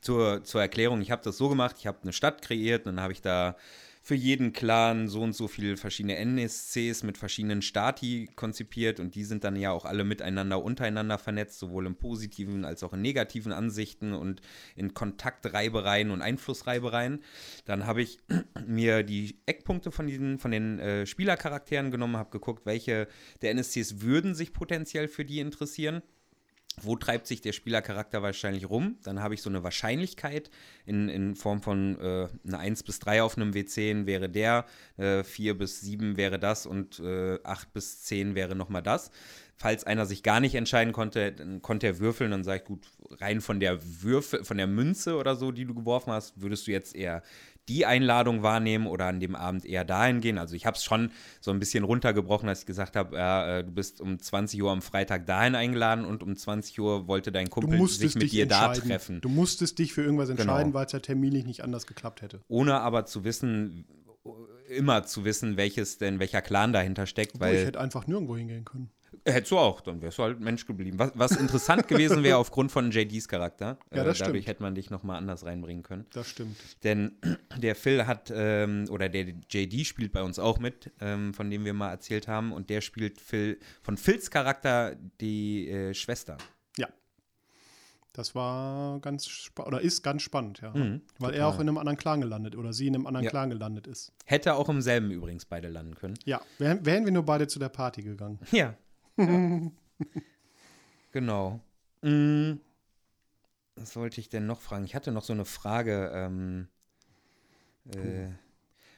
Zur, 0.00 0.44
zur 0.44 0.60
Erklärung, 0.60 1.00
ich 1.00 1.10
habe 1.10 1.22
das 1.24 1.38
so 1.38 1.48
gemacht, 1.48 1.76
ich 1.78 1.86
habe 1.86 1.98
eine 2.02 2.12
Stadt 2.12 2.42
kreiert, 2.42 2.86
dann 2.86 3.00
habe 3.00 3.12
ich 3.12 3.22
da 3.22 3.56
für 4.06 4.14
jeden 4.14 4.52
Clan 4.52 5.08
so 5.08 5.20
und 5.20 5.32
so 5.32 5.48
viele 5.48 5.76
verschiedene 5.76 6.14
NSCs 6.14 7.02
mit 7.02 7.18
verschiedenen 7.18 7.60
Stati 7.60 8.30
konzipiert 8.36 9.00
und 9.00 9.16
die 9.16 9.24
sind 9.24 9.42
dann 9.42 9.56
ja 9.56 9.72
auch 9.72 9.84
alle 9.84 10.04
miteinander 10.04 10.62
untereinander 10.62 11.18
vernetzt, 11.18 11.58
sowohl 11.58 11.86
in 11.86 11.96
positiven 11.96 12.64
als 12.64 12.84
auch 12.84 12.92
in 12.92 13.02
negativen 13.02 13.50
Ansichten 13.50 14.12
und 14.12 14.42
in 14.76 14.94
Kontaktreibereien 14.94 16.12
und 16.12 16.22
Einflussreibereien. 16.22 17.24
Dann 17.64 17.86
habe 17.86 18.00
ich 18.00 18.20
mir 18.64 19.02
die 19.02 19.40
Eckpunkte 19.44 19.90
von 19.90 20.06
diesen 20.06 20.38
von 20.38 20.52
den 20.52 20.78
äh, 20.78 21.04
Spielercharakteren 21.04 21.90
genommen, 21.90 22.16
habe 22.16 22.30
geguckt, 22.30 22.64
welche 22.64 23.08
der 23.42 23.50
NSCs 23.50 24.02
würden 24.02 24.36
sich 24.36 24.52
potenziell 24.52 25.08
für 25.08 25.24
die 25.24 25.40
interessieren 25.40 26.00
wo 26.82 26.96
treibt 26.96 27.26
sich 27.26 27.40
der 27.40 27.52
Spielercharakter 27.52 28.22
wahrscheinlich 28.22 28.68
rum? 28.68 28.98
Dann 29.02 29.22
habe 29.22 29.34
ich 29.34 29.42
so 29.42 29.48
eine 29.48 29.62
Wahrscheinlichkeit 29.62 30.50
in, 30.84 31.08
in 31.08 31.34
Form 31.34 31.62
von 31.62 31.98
äh, 31.98 32.28
eine 32.46 32.58
1 32.58 32.82
bis 32.82 32.98
3 32.98 33.22
auf 33.22 33.36
einem 33.36 33.52
W10 33.52 34.06
wäre 34.06 34.28
der, 34.28 34.66
äh, 34.98 35.22
4 35.22 35.56
bis 35.56 35.80
7 35.80 36.16
wäre 36.16 36.38
das 36.38 36.66
und 36.66 37.00
äh, 37.00 37.38
8 37.42 37.72
bis 37.72 38.02
10 38.02 38.34
wäre 38.34 38.54
nochmal 38.54 38.82
das. 38.82 39.10
Falls 39.58 39.84
einer 39.84 40.04
sich 40.04 40.22
gar 40.22 40.40
nicht 40.40 40.54
entscheiden 40.54 40.92
konnte, 40.92 41.32
dann 41.32 41.62
konnte 41.62 41.86
er 41.86 41.98
würfeln, 41.98 42.30
dann 42.30 42.44
sage 42.44 42.58
ich, 42.58 42.64
gut, 42.66 42.86
rein 43.20 43.40
von 43.40 43.58
der 43.58 43.78
Würfel, 44.02 44.44
von 44.44 44.58
der 44.58 44.66
Münze 44.66 45.16
oder 45.16 45.34
so, 45.34 45.50
die 45.52 45.64
du 45.64 45.74
geworfen 45.74 46.12
hast, 46.12 46.42
würdest 46.42 46.66
du 46.66 46.72
jetzt 46.72 46.94
eher 46.94 47.22
die 47.68 47.86
Einladung 47.86 48.42
wahrnehmen 48.42 48.86
oder 48.86 49.06
an 49.06 49.20
dem 49.20 49.34
Abend 49.34 49.64
eher 49.64 49.84
dahin 49.84 50.20
gehen. 50.20 50.38
Also 50.38 50.54
ich 50.54 50.66
habe 50.66 50.76
es 50.76 50.84
schon 50.84 51.10
so 51.40 51.50
ein 51.50 51.58
bisschen 51.58 51.84
runtergebrochen, 51.84 52.48
als 52.48 52.60
ich 52.60 52.66
gesagt 52.66 52.96
habe, 52.96 53.16
ja, 53.16 53.58
äh, 53.58 53.64
du 53.64 53.70
bist 53.70 54.00
um 54.00 54.18
20 54.18 54.62
Uhr 54.62 54.70
am 54.70 54.82
Freitag 54.82 55.26
dahin 55.26 55.54
eingeladen 55.54 56.04
und 56.04 56.22
um 56.22 56.36
20 56.36 56.78
Uhr 56.80 57.08
wollte 57.08 57.32
dein 57.32 57.50
Kumpel 57.50 57.86
sich 57.88 58.14
mit 58.14 58.32
dir 58.32 58.46
da 58.46 58.72
treffen. 58.72 59.20
Du 59.20 59.28
musstest 59.28 59.78
dich 59.78 59.92
für 59.92 60.02
irgendwas 60.02 60.28
genau. 60.28 60.42
entscheiden, 60.42 60.66
genau. 60.66 60.78
weil 60.78 60.86
es 60.86 60.92
ja 60.92 61.00
terminlich 61.00 61.44
nicht 61.44 61.64
anders 61.64 61.86
geklappt 61.86 62.22
hätte. 62.22 62.40
Ohne 62.48 62.80
aber 62.80 63.06
zu 63.06 63.24
wissen, 63.24 63.86
immer 64.68 65.04
zu 65.04 65.24
wissen, 65.24 65.56
welches 65.56 65.98
denn, 65.98 66.18
welcher 66.18 66.42
Clan 66.42 66.72
dahinter 66.72 67.06
steckt. 67.06 67.34
Obwohl 67.34 67.48
weil 67.48 67.56
ich 67.56 67.66
hätte 67.66 67.80
einfach 67.80 68.06
nirgendwo 68.06 68.36
hingehen 68.36 68.64
können. 68.64 68.90
Hättest 69.28 69.50
du 69.50 69.58
auch, 69.58 69.80
dann 69.80 70.00
wärst 70.02 70.18
du 70.18 70.22
halt 70.22 70.38
Mensch 70.40 70.66
geblieben. 70.66 70.98
Was, 71.00 71.10
was 71.14 71.32
interessant 71.32 71.88
gewesen 71.88 72.22
wäre 72.22 72.36
aufgrund 72.38 72.70
von 72.70 72.92
JDs 72.92 73.26
Charakter. 73.26 73.66
Ja, 73.66 73.74
das 73.74 73.80
äh, 73.90 73.96
Dadurch 73.96 74.16
stimmt. 74.18 74.46
hätte 74.46 74.62
man 74.62 74.74
dich 74.76 74.90
nochmal 74.90 75.18
anders 75.18 75.44
reinbringen 75.44 75.82
können. 75.82 76.06
Das 76.12 76.28
stimmt. 76.28 76.56
Denn 76.84 77.16
der 77.58 77.74
Phil 77.74 78.06
hat, 78.06 78.32
ähm, 78.34 78.86
oder 78.88 79.08
der 79.08 79.34
JD 79.50 79.84
spielt 79.84 80.12
bei 80.12 80.22
uns 80.22 80.38
auch 80.38 80.60
mit, 80.60 80.92
ähm, 81.00 81.34
von 81.34 81.50
dem 81.50 81.64
wir 81.64 81.74
mal 81.74 81.90
erzählt 81.90 82.28
haben. 82.28 82.52
Und 82.52 82.70
der 82.70 82.80
spielt 82.80 83.20
Phil, 83.20 83.58
von 83.82 83.96
Phils 83.96 84.30
Charakter 84.30 84.94
die 85.20 85.68
äh, 85.68 85.92
Schwester. 85.92 86.38
Ja. 86.78 86.88
Das 88.12 88.34
war 88.34 89.00
ganz 89.00 89.50
oder 89.58 89.80
ist 89.80 90.02
ganz 90.02 90.22
spannend, 90.22 90.60
ja. 90.62 90.70
Mhm, 90.72 91.02
Weil 91.18 91.34
er 91.34 91.48
auch 91.48 91.56
in 91.56 91.68
einem 91.68 91.76
anderen 91.78 91.98
Clan 91.98 92.20
gelandet 92.20 92.56
oder 92.56 92.72
sie 92.72 92.86
in 92.86 92.94
einem 92.94 93.06
anderen 93.06 93.24
Ja. 93.24 93.30
Clan 93.30 93.50
gelandet 93.50 93.86
ist. 93.86 94.12
Hätte 94.24 94.54
auch 94.54 94.68
im 94.68 94.80
selben 94.80 95.10
übrigens 95.10 95.44
beide 95.44 95.68
landen 95.68 95.96
können. 95.96 96.14
Ja, 96.24 96.40
wären, 96.58 96.86
wären 96.86 97.04
wir 97.04 97.12
nur 97.12 97.24
beide 97.24 97.46
zu 97.46 97.58
der 97.58 97.68
Party 97.68 98.02
gegangen. 98.02 98.38
Ja. 98.52 98.74
Ja. 99.16 99.60
genau. 101.12 101.60
Mm. 102.02 102.52
Was 103.76 103.94
wollte 103.96 104.20
ich 104.20 104.28
denn 104.30 104.46
noch 104.46 104.60
fragen? 104.60 104.84
Ich 104.84 104.94
hatte 104.94 105.12
noch 105.12 105.24
so 105.24 105.32
eine 105.34 105.44
Frage. 105.44 106.10
Ähm, 106.14 106.68
äh, 107.94 108.28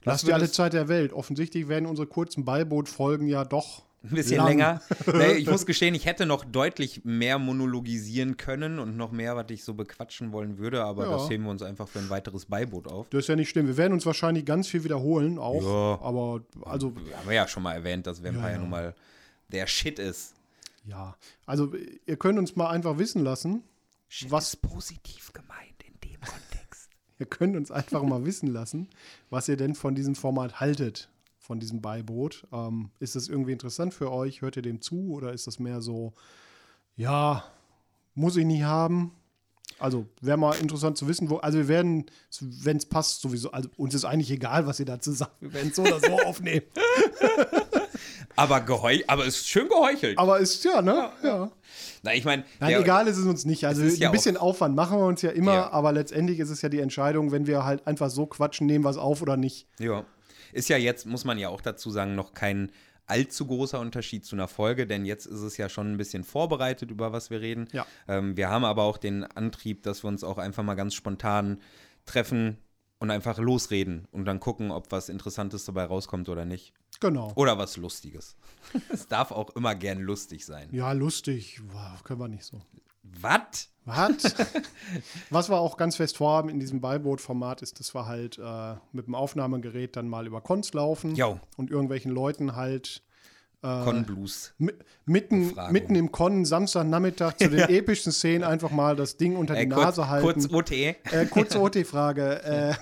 Lass 0.05 0.23
dir 0.23 0.35
alle 0.35 0.51
Zeit 0.51 0.73
der 0.73 0.89
Welt. 0.89 1.13
Offensichtlich 1.13 1.69
werden 1.69 1.87
unsere 1.87 2.07
kurzen 2.07 2.45
Beiboot-Folgen 2.45 3.27
ja 3.27 3.45
doch 3.45 3.83
Ein 4.05 4.11
bisschen 4.11 4.37
lang. 4.37 4.47
länger. 4.49 4.83
nee, 5.13 5.33
ich 5.33 5.51
muss 5.51 5.67
gestehen, 5.67 5.95
ich 5.97 6.07
hätte 6.07 6.25
noch 6.27 6.45
deutlich 6.45 7.05
mehr 7.05 7.39
monologisieren 7.41 8.37
können 8.37 8.79
und 8.79 8.97
noch 8.97 9.11
mehr, 9.11 9.35
was 9.35 9.47
ich 9.51 9.65
so 9.65 9.75
bequatschen 9.75 10.31
wollen 10.33 10.59
würde, 10.59 10.85
aber 10.85 11.07
Ja. 11.07 11.11
das 11.11 11.29
heben 11.29 11.45
wir 11.45 11.51
uns 11.51 11.63
einfach 11.63 11.89
für 11.89 11.99
ein 11.99 12.09
weiteres 12.09 12.47
Beiboot 12.47 12.87
auf. 12.87 13.09
Das 13.11 13.21
ist 13.25 13.29
ja 13.29 13.35
nicht 13.37 13.51
schlimm. 13.51 13.67
Wir 13.67 13.77
werden 13.77 13.93
uns 13.93 14.07
wahrscheinlich 14.07 14.45
ganz 14.45 14.69
viel 14.69 14.85
wiederholen 14.85 15.39
auch. 15.39 15.63
Ja. 15.63 16.07
Aber 16.07 16.41
also 16.65 16.95
Wir 16.95 17.17
haben 17.19 17.31
ja 17.33 17.49
schon 17.49 17.65
mal 17.65 17.75
erwähnt, 17.75 18.07
dass 18.07 18.23
Vampire 18.23 18.45
Ja, 18.47 18.53
ja. 18.53 18.59
nun 18.59 18.71
mal 18.71 18.95
der 19.49 19.67
Shit 19.67 19.99
ist. 19.99 20.35
ja, 20.85 21.17
also 21.47 21.73
ihr 22.07 22.17
könnt 22.17 22.39
uns 22.39 22.57
mal 22.57 22.69
einfach 22.71 22.99
wissen 22.99 23.23
lassen. 23.23 23.63
Shit 24.09 24.31
Was- 24.31 24.55
ist 24.55 24.63
positiv 24.63 25.33
gemeint 25.33 25.83
in 25.87 25.95
dem 26.09 26.21
Kontext. 26.21 26.89
Ihr 27.19 27.27
könnt 27.27 27.57
uns 27.57 27.71
einfach 27.71 28.03
mal 28.05 28.25
wissen 28.25 28.47
lassen, 28.47 28.89
was 29.29 29.49
ihr 29.49 29.57
denn 29.57 29.75
von 29.75 29.95
diesem 29.97 30.15
Format 30.15 30.61
haltet, 30.61 31.11
von 31.37 31.59
diesem 31.59 31.83
Beiboot. 31.83 32.47
Ähm, 32.53 32.91
ist 33.01 33.17
das 33.17 33.27
irgendwie 33.29 33.51
interessant 33.53 33.93
für 33.93 34.13
euch? 34.13 34.41
Hört 34.41 34.55
ihr 34.57 34.63
dem 34.63 34.81
zu 34.81 35.11
oder 35.13 35.33
ist 35.33 35.47
das 35.49 35.59
mehr 35.59 35.81
so, 35.83 36.13
ja, 36.97 37.45
muss 38.15 38.37
ich 38.37 38.45
nie 38.47 38.63
haben? 38.63 39.13
Also 39.81 40.07
wäre 40.21 40.37
mal 40.39 40.55
interessant 40.59 40.97
zu 40.97 41.07
wissen, 41.09 41.29
wo. 41.29 41.37
Also 41.39 41.59
wir 41.59 41.69
werden, 41.69 42.07
wenn 42.41 42.77
es 42.79 42.87
passt, 42.87 43.21
sowieso. 43.21 43.51
Also 43.53 43.69
uns 43.77 43.95
ist 43.95 44.05
eigentlich 44.05 44.31
egal, 44.31 44.67
was 44.67 44.79
ihr 44.81 44.87
dazu 44.87 45.11
sagt. 45.13 45.41
Wir 45.43 45.53
werden 45.53 45.69
es 45.71 45.77
so 45.77 45.83
oder 45.83 46.01
so 46.01 46.19
aufnehmen. 46.25 46.67
Aber, 48.39 48.61
geheu 48.61 48.99
aber 49.07 49.27
es 49.27 49.41
ist 49.41 49.49
schön 49.49 49.69
geheuchelt. 49.69 50.19
Aber 50.19 50.39
ist 50.39 50.65
ja, 50.65 50.81
ne? 50.81 51.11
Ja. 51.23 51.51
Na, 52.03 52.15
ich 52.15 52.25
meine, 52.25 52.45
Nein, 52.61 52.81
egal 52.81 53.07
ist 53.09 53.17
es 53.19 53.27
uns 53.27 53.45
nicht. 53.45 53.67
Also 53.67 53.83
ist 53.83 53.99
ja 53.99 54.09
ein 54.09 54.13
bisschen 54.13 54.37
Aufwand 54.37 54.75
machen 54.77 54.99
wir 54.99 55.07
uns 55.07 55.23
ja 55.23 55.31
immer, 55.31 55.55
Ja. 55.55 55.71
aber 55.73 55.93
letztendlich 55.93 56.39
ist 56.39 56.51
es 56.51 56.63
ja 56.63 56.69
die 56.69 56.81
Entscheidung, 56.81 57.33
wenn 57.33 57.47
wir 57.47 57.65
halt 57.65 57.87
einfach 57.87 58.11
so 58.11 58.27
quatschen, 58.27 58.67
nehmen 58.67 58.85
wir 58.85 58.91
es 58.91 58.97
auf 58.97 59.23
oder 59.23 59.37
nicht. 59.37 59.67
Ja. 59.79 60.05
Ist 60.53 60.69
ja 60.69 60.77
jetzt, 60.77 61.05
muss 61.07 61.25
man 61.25 61.39
ja 61.39 61.49
auch 61.49 61.61
dazu 61.61 61.91
sagen, 61.91 62.15
noch 62.15 62.33
kein 62.33 62.71
allzu 63.07 63.47
großer 63.47 63.81
Unterschied 63.81 64.25
zu 64.25 64.37
einer 64.37 64.49
Folge, 64.49 64.87
denn 64.87 65.05
jetzt 65.05 65.27
ist 65.27 65.41
es 65.41 65.57
ja 65.57 65.69
schon 65.69 65.93
ein 65.93 65.97
bisschen 65.97 66.25
vorbereitet, 66.25 66.91
über 66.91 67.13
was 67.13 67.31
wir 67.31 67.41
reden. 67.41 67.67
Ja. 67.73 67.87
Ähm, 68.07 68.37
wir 68.37 68.51
haben 68.51 68.65
aber 68.65 68.83
auch 68.85 68.99
den 68.99 69.25
Antrieb, 69.25 69.83
dass 69.83 70.05
wir 70.05 70.09
uns 70.09 70.23
auch 70.25 70.39
einfach 70.39 70.63
mal 70.63 70.75
ganz 70.75 70.95
spontan 70.95 71.59
treffen 72.07 72.59
und 72.99 73.11
einfach 73.11 73.39
losreden 73.39 74.07
und 74.13 74.25
dann 74.27 74.41
gucken, 74.41 74.71
ob 74.71 74.93
was 74.93 75.09
Interessantes 75.09 75.65
dabei 75.65 75.85
rauskommt 75.85 76.29
oder 76.29 76.45
nicht. 76.45 76.73
Genau. 77.01 77.33
Oder 77.37 77.59
was 77.59 77.77
Lustiges. 77.77 78.37
es 78.93 79.07
darf 79.07 79.31
auch 79.31 79.51
immer 79.57 79.75
gern 79.75 80.01
lustig 80.01 80.45
sein. 80.45 80.69
Ja, 80.73 80.93
lustig. 80.93 81.61
Wow, 81.73 82.03
können 82.05 82.21
wir 82.21 82.29
nicht 82.29 82.45
so. 82.45 82.61
Was? 83.03 83.71
Was? 83.85 84.35
Was 85.31 85.49
wir 85.49 85.57
auch 85.59 85.79
ganz 85.79 85.97
fest 85.97 86.19
vorhaben 86.19 86.51
in 86.51 86.61
diesem 86.61 86.83
Beiboot-Format 86.83 87.63
ist, 87.63 87.81
dass 87.81 87.95
wir 87.95 88.05
halt 88.05 88.37
äh, 88.39 88.75
mit 88.93 89.07
dem 89.07 89.15
Aufnahmegerät 89.15 89.97
dann 89.97 90.09
mal 90.09 90.27
über 90.27 90.43
Cons 90.43 90.75
laufen 90.75 91.15
Jo. 91.15 91.41
und 91.57 91.71
irgendwelchen 91.71 92.11
Leuten 92.13 92.55
halt 92.55 93.03
äh, 93.63 93.85
Con 93.85 94.05
Blues. 94.05 94.53
mi- 94.59 94.75
mitten, 95.07 95.55
mitten 95.71 95.95
im 95.95 96.13
Con 96.13 96.45
Samstagnachmittag 96.45 97.39
zu 97.39 97.49
den 97.49 97.61
epischen 97.71 98.13
Szenen 98.13 98.45
einfach 98.45 98.71
mal 98.71 98.95
das 98.95 99.17
Ding 99.17 99.37
unter 99.37 99.55
die 99.55 99.63
Äh, 99.63 99.67
kurz, 99.69 99.85
Nase 99.85 100.09
halten. 100.11 100.27
kurz 100.27 100.53
OT. 100.53 100.73
äh, 100.73 100.95
kurze 101.31 101.59
OT-Frage. 101.61 102.77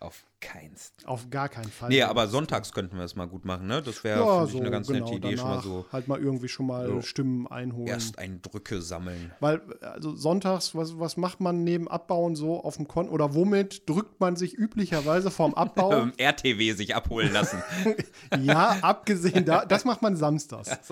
Auf 0.00 0.24
keins. 0.40 0.92
auf 1.04 1.28
gar 1.30 1.48
keinen 1.48 1.70
Fall. 1.70 1.88
Nee, 1.88 2.02
aber 2.02 2.28
sonntags 2.28 2.72
könnten 2.72 2.96
wir 2.96 3.04
es 3.04 3.16
mal 3.16 3.26
gut 3.26 3.44
machen, 3.44 3.66
ne? 3.66 3.82
Das 3.82 4.04
wäre 4.04 4.20
ja, 4.20 4.46
so, 4.46 4.60
eine 4.60 4.70
ganz 4.70 4.86
genau, 4.86 5.04
nette 5.04 5.16
Idee, 5.16 5.36
schon 5.36 5.48
mal 5.48 5.60
so 5.60 5.86
Halt 5.90 6.06
mal 6.06 6.20
irgendwie 6.20 6.48
schon 6.48 6.66
mal 6.68 6.86
So. 6.86 7.02
Stimmen 7.02 7.48
einholen. 7.48 7.88
Ersteindrücke 7.88 8.80
sammeln. 8.80 9.32
Weil, 9.40 9.60
also 9.80 10.14
sonntags, 10.14 10.76
was, 10.76 11.00
was 11.00 11.16
macht 11.16 11.40
man 11.40 11.64
neben 11.64 11.88
Abbauen 11.88 12.36
so 12.36 12.62
auf 12.62 12.76
dem 12.76 12.86
Kon 12.86 13.08
oder 13.08 13.34
womit 13.34 13.88
drückt 13.88 14.20
man 14.20 14.36
sich 14.36 14.54
üblicherweise 14.56 15.32
vorm 15.32 15.54
Abbau? 15.56 16.06
RTW 16.16 16.72
sich 16.74 16.94
abholen 16.94 17.32
lassen. 17.32 17.60
ja, 18.40 18.78
abgesehen 18.82 19.44
da, 19.44 19.64
das 19.64 19.84
macht 19.84 20.02
man 20.02 20.16
samstags. 20.16 20.70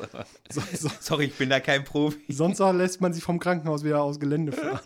So, 0.51 0.63
so, 0.73 0.91
Sorry, 1.01 1.27
ich 1.27 1.35
bin 1.35 1.51
da 1.51 1.61
kein 1.61 1.85
Profi. 1.85 2.19
Sonntag 2.29 2.75
lässt 2.75 3.01
man 3.01 3.13
sich 3.13 3.23
vom 3.23 3.39
Krankenhaus 3.39 3.85
wieder 3.85 4.03
aus 4.03 4.19
Gelände 4.19 4.53
fahren. 4.53 4.81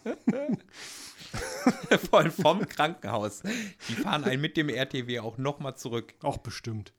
Vom 2.43 2.67
Krankenhaus. 2.67 3.43
Die 3.89 3.95
fahren 3.95 4.25
einen 4.25 4.41
mit 4.41 4.57
dem 4.57 4.69
RTW 4.69 5.21
auch 5.21 5.39
nochmal 5.39 5.77
zurück. 5.77 6.15
Auch 6.23 6.39
bestimmt. 6.39 6.93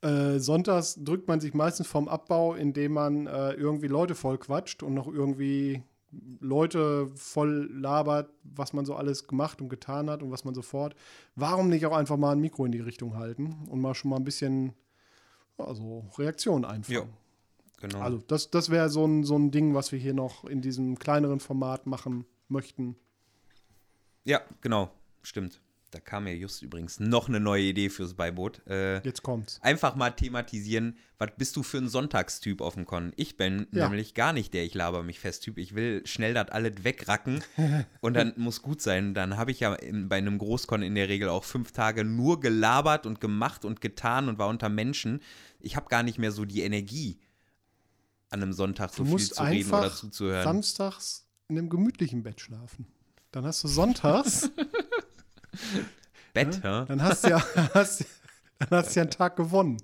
Äh, 0.00 0.38
sonntags 0.38 0.96
drückt 1.02 1.28
man 1.28 1.40
sich 1.40 1.54
meistens 1.54 1.86
vom 1.86 2.08
Abbau, 2.08 2.54
indem 2.54 2.92
man 2.92 3.26
äh, 3.26 3.52
irgendwie 3.52 3.88
Leute 3.88 4.14
voll 4.14 4.38
quatscht 4.38 4.82
und 4.82 4.94
noch 4.94 5.06
irgendwie 5.06 5.82
Leute 6.40 7.10
voll 7.14 7.70
labert, 7.72 8.30
was 8.42 8.72
man 8.72 8.84
so 8.84 8.94
alles 8.94 9.26
gemacht 9.26 9.60
und 9.60 9.68
getan 9.68 10.10
hat 10.10 10.22
und 10.22 10.30
was 10.30 10.44
man 10.44 10.54
sofort. 10.54 10.94
Warum 11.34 11.68
nicht 11.68 11.86
auch 11.86 11.96
einfach 11.96 12.16
mal 12.16 12.32
ein 12.32 12.40
Mikro 12.40 12.64
in 12.66 12.72
die 12.72 12.80
Richtung 12.80 13.16
halten 13.16 13.66
und 13.70 13.80
mal 13.80 13.94
schon 13.94 14.10
mal 14.10 14.16
ein 14.16 14.24
bisschen 14.24 14.74
also 15.56 16.04
Reaktion 16.18 16.64
einfangen? 16.64 17.08
Ja. 17.08 17.08
Genau. 17.80 18.00
Also 18.00 18.18
das, 18.26 18.50
das 18.50 18.70
wäre 18.70 18.88
so 18.88 19.04
ein, 19.04 19.24
so 19.24 19.36
ein 19.36 19.50
Ding, 19.50 19.74
was 19.74 19.92
wir 19.92 19.98
hier 19.98 20.14
noch 20.14 20.44
in 20.44 20.60
diesem 20.60 20.98
kleineren 20.98 21.40
Format 21.40 21.86
machen 21.86 22.24
möchten. 22.48 22.96
Ja, 24.24 24.40
genau. 24.60 24.90
Stimmt. 25.22 25.60
Da 25.90 26.00
kam 26.00 26.24
mir 26.24 26.36
just 26.36 26.60
übrigens 26.60 26.98
noch 26.98 27.28
eine 27.28 27.38
neue 27.38 27.62
Idee 27.62 27.88
fürs 27.88 28.14
Beiboot. 28.14 28.66
Äh, 28.66 28.98
Jetzt 29.06 29.22
kommt's. 29.22 29.60
einfach 29.62 29.94
mal 29.94 30.10
thematisieren, 30.10 30.98
was 31.18 31.30
bist 31.38 31.54
du 31.54 31.62
für 31.62 31.78
ein 31.78 31.88
Sonntagstyp 31.88 32.60
auf 32.62 32.74
dem 32.74 32.84
Con? 32.84 33.12
Ich 33.14 33.36
bin 33.36 33.68
Ja. 33.70 33.84
nämlich 33.88 34.14
gar 34.14 34.32
nicht 34.32 34.54
der 34.54 34.64
ich 34.64 34.74
laber 34.74 35.04
mich 35.04 35.20
fest 35.20 35.44
Typ. 35.44 35.56
Ich 35.56 35.76
will 35.76 36.04
schnell 36.04 36.34
das 36.34 36.48
alles 36.48 36.82
wegracken 36.82 37.44
und 38.00 38.14
dann 38.14 38.34
muss 38.36 38.60
gut 38.60 38.82
sein. 38.82 39.14
Dann 39.14 39.36
habe 39.36 39.52
ich 39.52 39.60
ja 39.60 39.72
in, 39.74 40.08
bei 40.08 40.16
einem 40.16 40.36
Großcon 40.38 40.82
in 40.82 40.96
der 40.96 41.08
Regel 41.08 41.28
auch 41.28 41.44
fünf 41.44 41.70
Tage 41.70 42.02
nur 42.02 42.40
gelabert 42.40 43.06
und 43.06 43.20
gemacht 43.20 43.64
und 43.64 43.80
getan 43.80 44.28
und 44.28 44.36
war 44.38 44.48
unter 44.48 44.68
Menschen. 44.68 45.20
Ich 45.60 45.76
habe 45.76 45.88
gar 45.88 46.02
nicht 46.02 46.18
mehr 46.18 46.32
so 46.32 46.44
die 46.44 46.62
Energie, 46.62 47.20
an 48.30 48.42
einem 48.42 48.52
Sonntag 48.52 48.92
so 48.92 49.04
viel 49.04 49.18
zu 49.20 49.40
reden 49.44 49.68
oder 49.68 49.82
einfach 49.84 49.96
zuzuhören. 49.96 50.42
samstags 50.42 51.28
in 51.46 51.56
einem 51.56 51.68
gemütlichen 51.68 52.24
Bett 52.24 52.40
schlafen. 52.40 52.88
Dann 53.34 53.44
hast 53.46 53.64
du 53.64 53.68
sonntags 53.68 54.48
Bett, 56.34 56.54
Ne? 56.54 56.60
ja? 56.62 56.84
Dann 56.84 57.02
hast 57.02 57.24
du 57.24 57.30
ja, 57.30 57.44
hast, 57.74 58.04
dann 58.60 58.68
hast 58.70 58.94
du 58.94 59.00
ja 59.00 59.02
einen 59.02 59.10
Tag 59.10 59.34
gewonnen. 59.34 59.76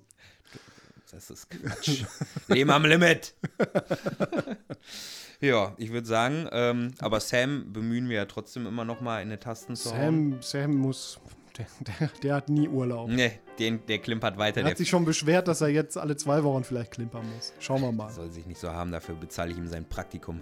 Das 1.11 1.29
ist 1.29 1.49
Quatsch. 1.49 2.05
Leben 2.47 2.69
am 2.71 2.85
Limit. 2.85 3.35
ja, 5.41 5.73
ich 5.77 5.91
würde 5.91 6.07
sagen, 6.07 6.47
ähm, 6.53 6.93
aber 6.99 7.19
Sam 7.19 7.73
bemühen 7.73 8.07
wir 8.07 8.15
ja 8.15 8.25
trotzdem 8.25 8.65
immer 8.65 8.85
noch 8.85 9.01
mal 9.01 9.21
in 9.21 9.29
die 9.29 9.35
Tasten 9.35 9.75
zu 9.75 9.91
hauen. 9.91 10.31
Sam, 10.41 10.41
Sam 10.41 10.75
muss, 10.77 11.19
der, 11.57 11.65
der, 11.81 12.07
der 12.23 12.35
hat 12.35 12.47
nie 12.47 12.69
Urlaub. 12.69 13.09
Nee, 13.09 13.39
den, 13.59 13.85
der 13.87 13.99
klimpert 13.99 14.37
weiter. 14.37 14.61
Er 14.61 14.63
Der 14.63 14.71
hat 14.71 14.77
sich 14.77 14.87
schon 14.89 15.03
beschwert, 15.03 15.49
dass 15.49 15.59
er 15.59 15.67
jetzt 15.67 15.97
alle 15.97 16.15
zwei 16.15 16.41
Wochen 16.45 16.63
vielleicht 16.63 16.91
klimpern 16.91 17.29
muss. 17.35 17.51
Schauen 17.59 17.81
wir 17.81 17.91
mal. 17.91 18.09
soll 18.11 18.31
sich 18.31 18.45
nicht 18.45 18.61
so 18.61 18.71
haben, 18.71 18.93
dafür 18.93 19.15
bezahle 19.15 19.51
ich 19.51 19.57
ihm 19.57 19.67
sein 19.67 19.83
Praktikum. 19.83 20.39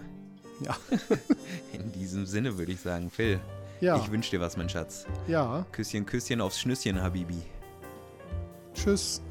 Ja. 0.62 0.76
In 1.74 1.92
diesem 1.92 2.26
Sinne 2.26 2.58
würde 2.58 2.72
ich 2.72 2.82
sagen, 2.82 3.10
Phil, 3.10 3.40
Ja, 3.82 3.96
ich 3.98 4.12
wünsche 4.12 4.32
dir 4.32 4.42
was, 4.42 4.58
mein 4.58 4.70
Schatz. 4.70 5.06
ja. 5.28 5.66
Küsschen, 5.72 6.06
Küsschen 6.06 6.42
aufs 6.42 6.60
Schnüsschen, 6.60 7.02
Habibi. 7.02 7.42
Tschüss. 8.74 9.22